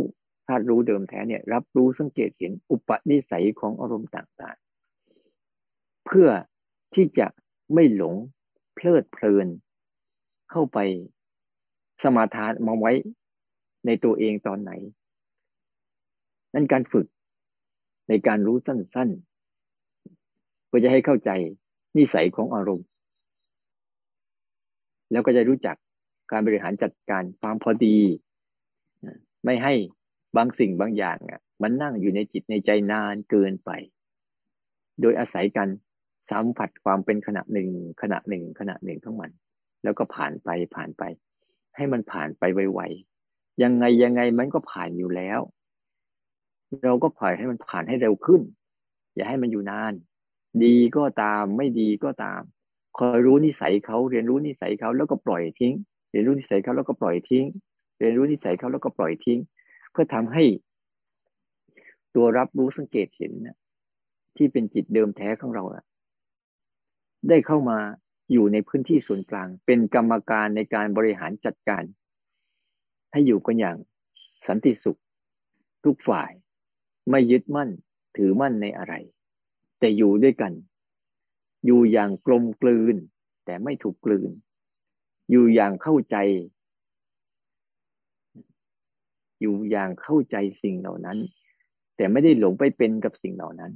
[0.47, 6.29] ธาตุรู้เดิมแท้เนี่ย รับรู้สังเกตเห็นอุปนิสัยของอารมณ์ต่างๆ เพื่อ
[6.93, 7.27] ที่จะ
[7.73, 8.15] ไม่หลง
[8.75, 9.47] เพลิดเพลิน
[10.51, 10.77] เข้าไป
[12.03, 12.93] สมาทานมองไว้
[13.85, 14.71] ในตัวเองตอนไหน
[16.53, 17.07] นั่นการฝึก
[18.09, 21.31] ในการรู้สั้นๆ เพื่อจะให้เข้าใจ
[21.97, 22.87] นิสัยของอารมณ์
[25.11, 25.77] แล้วก็จะรู้จัก
[26.31, 27.97] การบริหารจัดการความพอดี
[29.45, 29.73] ไม่ให้
[30.37, 31.17] บางสิ่งบางอย่าง
[31.61, 33.71] มันนั่งอยู่ในจิตในใจนานเกินไป
[35.01, 35.67] โดยอาศัยกัน
[36.31, 37.69] สัมผัสความเป็นขณะหนึ่ง
[38.01, 39.31] ขณะหนึ่งขณะหนึ่งทั้งมัน
[39.83, 41.03] แล้วก็ผ่านไปผ่านไป
[41.77, 45.39] ให้มันผ่านไปไวๆยังไงยังไงมันก็ผ่านอยู่แล้ว
[46.83, 48.41] เราก็ปล่อยให้มันผ่านให้เร็วขึ้น
[49.15, 49.93] อย่าให้มันอยู่นาน
[50.63, 52.41] ดีก็ตามไม่ดีก็ตาม
[52.97, 55.73] คอยรู้นิสัยเขาเรียนรู้นิสัยเขาแล้วก็ปล่อยทิ้ง
[56.11, 57.45] เรียนรู้นิสัยเขาแล้วก็ปล่อยทิ้ง
[57.99, 59.39] เรียนรู้นิสัยเขาแล้วก็ปล่อยทิ้ง
[59.91, 60.43] เพื่อทำให้
[62.15, 63.57] ตัวรับรู้สังเกตเห็นนะ
[64.35, 65.63] ที่เป็นจิตเดิมแท้ของเรา
[67.29, 67.79] ได้เข้ามา
[68.31, 71.83] อยู่ในพื้นที่ส่วนกลาง เป็นกรรมการในการบริหารจัดการ
[73.11, 73.77] ให้อยู่กันอย่าง
[74.47, 74.99] สันติสุข
[75.85, 76.31] ทุกฝ่าย
[77.09, 77.69] ไม่ยึดมั่น
[78.17, 78.93] ถือมั่นในอะไร
[79.79, 80.53] แต่อยู่ด้วยกัน
[81.65, 82.95] อยู่อย่างกลมกลืน
[83.45, 84.31] แต่ไม่ถูกกลืน
[85.31, 86.17] อยู่อย่างเข้าใจ
[89.41, 91.17] อยู่อย่างเข้าใจสิ่งเหล่านั้น
[91.95, 93.71] แต่ไม่ได้หลงไปเป็นกับสิ่งเหล่านั้น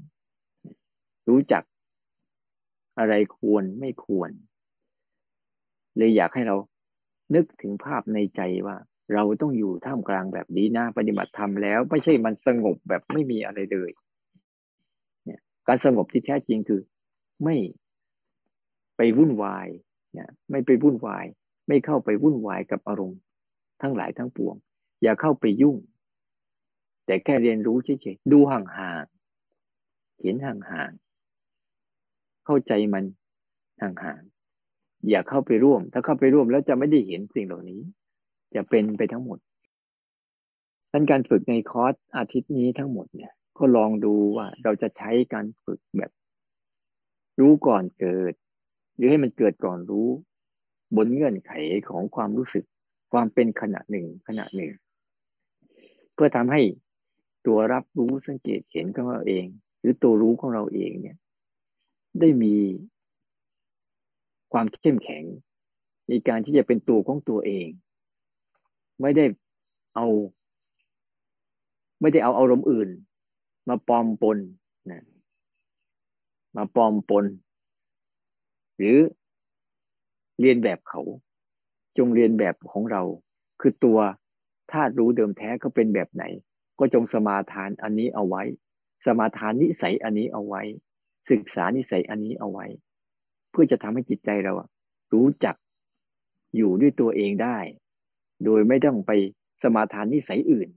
[1.29, 1.63] รู้จัก
[2.99, 4.31] อะไรควรไม่ควร
[5.97, 6.55] เลยอยากให้เรา
[7.35, 8.77] นึกถึงภาพในใจว่า
[9.13, 13.91] เราต้องอยู่ท่ามกลางแบบนี้นะปฏิบัติธรรมแล้ว ไม่ใช่มันสงบแบบไม่มีอะไรเลย
[15.25, 16.81] เนี่ย การสงบที่แท้จริงคือ
[17.43, 17.55] ไม่
[18.97, 19.67] ไปวุ่นวาย
[20.13, 21.25] เนี่ยไม่ไปวุ่นวาย
[21.67, 23.19] ไม่เข้าไปวุ่นวายกับอารมณ์
[23.81, 24.55] ทั้งหลายทั้งปวง
[25.01, 25.77] อย่าเข้าไปยุ่ง
[27.05, 31.10] แต่แค่เรียนรู้เฉยๆดูห่างๆเห็นห่างๆ
[32.51, 33.05] เข้าใจมัน
[33.81, 37.81] ห่างๆอย่าเข้าไปร่วม ถ้าเข้าไปร่วมแล้วจะไม่ได้เห็นสิ่งเหล่านี้
[38.55, 39.39] จะเป็นไปทั้งหมด
[40.93, 46.11] ดังการฝึกในคอร์สอาทิตย์นี้ทั้งหมดเนี่ย ก็ลองดูว่าเราจะใช้การฝึกแบบ
[47.39, 48.33] รู้ก่อนเกิด
[48.95, 50.07] หรือให้มันเกิดก่อนรู้
[50.95, 51.51] บนเงื่อนไข
[51.89, 52.65] ของความรู้สึก
[53.11, 54.71] ความเป็นขณะหนึ่งขณะหนึ่ง
[56.13, 56.61] เพื่อทำให้
[57.45, 59.45] ตัวรับรู้สังเกตเห็นของเราเอง
[59.79, 61.17] หรือตัวรู้ของเราเองเนี่ย
[62.19, 62.55] ได้มี
[64.53, 65.23] ความเข้มแข็ง
[66.07, 67.67] ในการที่จะเป็นตัวของตัวเอง
[69.01, 69.25] ไม่ได้
[69.95, 70.07] เอา
[72.01, 72.89] ไม่ได้เอาอารมณ์อื่น
[73.69, 74.37] มาปลอมปน
[74.91, 75.03] นะ
[76.57, 77.25] มาปลอมปน
[78.77, 78.97] หรือ
[80.39, 81.01] เรียนแบบเขา
[81.97, 83.01] จงเรียนแบบของเรา
[83.61, 83.99] คือตัว
[84.71, 86.23] ธาตุรู้เดิมแท้ก็เป็นแบบไหน
[86.79, 88.43] ก็จงสมาทานอันนี้เอาไว้
[89.05, 90.63] สมาทานนิสัยอันนี้เอาไว้
[91.29, 92.65] ศึกษานิสัยอันนี้เอาไว้
[93.51, 94.53] เพื่อจะทำให้จิตใจเรา
[95.13, 95.55] รู้จัก
[96.55, 97.57] อยู่ด้วยตัวเองได้
[98.45, 99.11] โดยไม่ต้องไป
[99.63, 100.69] สมาทานนิสัยอื่น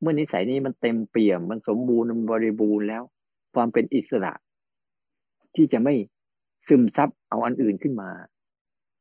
[0.00, 3.02] เมื่อนิสัยนี้มันเต็มเปี่ยมมันสมบูรณ์บริบูรณ์แล้ว
[3.54, 4.32] ความเป็นอิสระ
[5.54, 5.94] ที่จะไม่
[6.68, 8.10] ซึมซับเอาอันอื่นขึ้นมา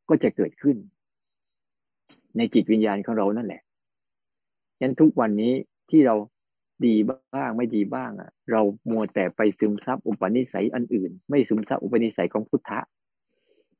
[0.10, 0.78] ก็จะเกิดขึ้น
[2.38, 3.62] ในจิตวิญญาณของเรานั่นแหละ
[4.78, 5.54] ฉะนั้นทุกวันนี้
[5.90, 6.16] ที่เรา
[6.86, 12.80] ดีบ้างไม่ดีบ้างอะ เรามัวแต่ไปซึมซับอุปนิสัยอันอื่น ไม่ซึมซับอุปนิสัยของพุทธะ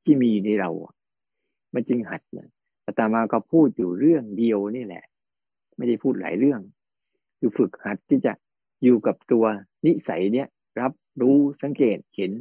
[0.04, 0.70] ที่มีในเรา
[1.74, 2.50] มันจึงหัดนะ
[2.86, 5.04] อาตมาก็พูดอยู่เรื่องเดียวนี่แหละ
[5.78, 6.60] ไม่ได้พูดหลายเรื่อง
[7.40, 8.34] คือฝึกหัดที่จะ
[8.84, 9.46] อยู่กับตัว
[9.86, 10.48] นิสัยเนี้ย
[10.80, 12.32] รับรู้สังเกตเห็น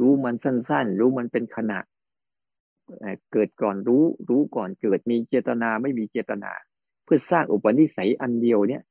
[0.00, 1.78] รู้มันสั้น ๆ รู้มันเป็นขณะ
[3.32, 6.52] เกิดก่อนรู้ รู้ก่อนเกิดมีเจตนาไม่มีเจตนา
[7.04, 8.82] เพื่อสร้างอุปนิสัยอันเดียวเนี้ย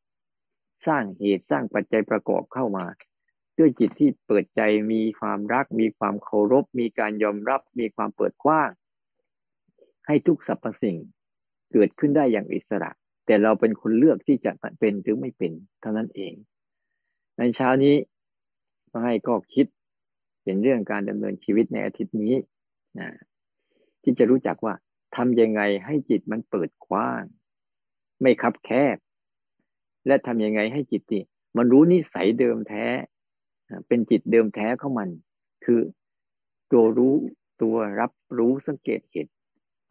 [0.88, 2.86] สร้างเหตุสร้างปัจจัยประกอบเข้ามา
[3.58, 4.62] ด้วยจิตที่เปิดใจ
[4.92, 8.70] มีความรัก มีความเคารพ มีการยอมรับ มีความเปิดกว้าง
[10.08, 10.98] ให้ทุกสรรพสิ่ง
[11.72, 12.92] เกิดขึ้นได้อย่างอิสระ
[13.26, 15.52] แต่เราเป็นคนเลือกที่จะเป็นหรือไม่เป็น
[15.82, 16.34] เท่านั้นเอง
[17.38, 17.96] ในเช้านี้
[18.92, 19.68] ก็ให้ก็คิด
[20.44, 22.34] เป็นเรื่องการดำเนินชีวิตในอาทิตย์นี้
[23.00, 23.10] นะ
[24.04, 24.74] ที่จะรู้จักว่า
[25.16, 27.24] ทำยังไงให้จิตมันเปิดกว้าง
[28.22, 28.98] ไม่คับแคบ
[30.08, 31.24] และทำยังไงให้จิตนี่
[31.58, 32.86] มันรู้นิสัยเดิมแท้
[33.88, 35.10] เป็นจิตเดิมแท้ของมัน
[35.66, 35.80] คือ
[36.72, 37.16] ตัวรู้
[37.62, 39.28] ตัวรับรู้สังเกตเห็น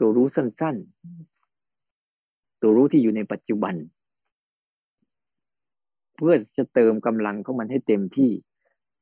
[0.00, 3.74] ตัวรู้สั้นๆ ตัวรู้ที่อยู่ในปัจจุบัน
[6.16, 8.30] เพื่อจะเติมกำลังของมันให้เต็มที่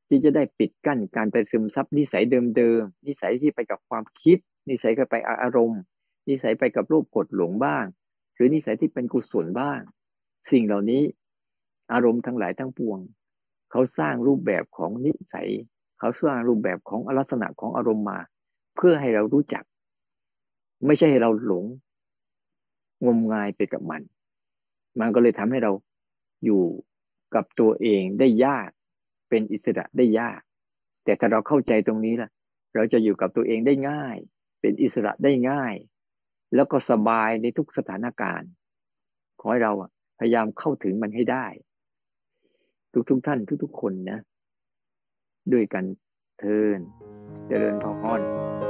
[0.08, 2.24] ที่จะได้ปิดกั้นการไปซึมซับนิสัย
[2.56, 4.38] เดิมๆนิสัยที่ไปกับความคิด
[4.68, 5.80] นิสัยก็ไปอารมณ์
[6.28, 7.84] นิสัยไปกับรูปกดหลงบ้าง
[8.34, 9.80] หรือนิสัยที่เป็นกุศลบ้าง
[10.50, 11.02] สิ่งเหล่านี้
[11.92, 12.98] อารมณ์ทั้งหลายทั้งปวง
[13.70, 15.50] เขาสร้างรูปแบบของนิสัย
[15.98, 18.18] เขาสร้างรูปแบบของลักษณะของอารมณ์มา
[18.76, 19.64] เพื่อให้เรารู้จัก
[20.86, 21.64] ไม่ใช่ให้เราหลง
[23.06, 24.02] งมงายไปกับมัน
[25.00, 25.72] มันก็เลยทำให้เรา
[26.44, 26.64] อยู่
[27.34, 28.68] กับตัวเองได้ยาก
[29.28, 30.40] เป็นอิสระได้ยาก
[31.04, 32.30] แต่ถ้าเราเข้าใจตรงนี้ล่ะ
[32.74, 34.16] เราจะอยู่กับตัวเองได้ง่าย
[34.60, 35.74] เป็นอิสระได้ง่าย
[36.54, 38.50] แล้วก็สบายในทุกสถานการณ์
[39.40, 39.72] ขอให้เรา
[40.18, 41.46] พยายามเข้าถึงมันให้ได้
[42.92, 44.18] ทุกทุกท่านทุก ๆ คนนะ
[45.52, 45.84] ด้วยกัน
[46.38, 46.80] เทิน
[47.48, 47.84] เจริญพ
[48.18, 48.63] ร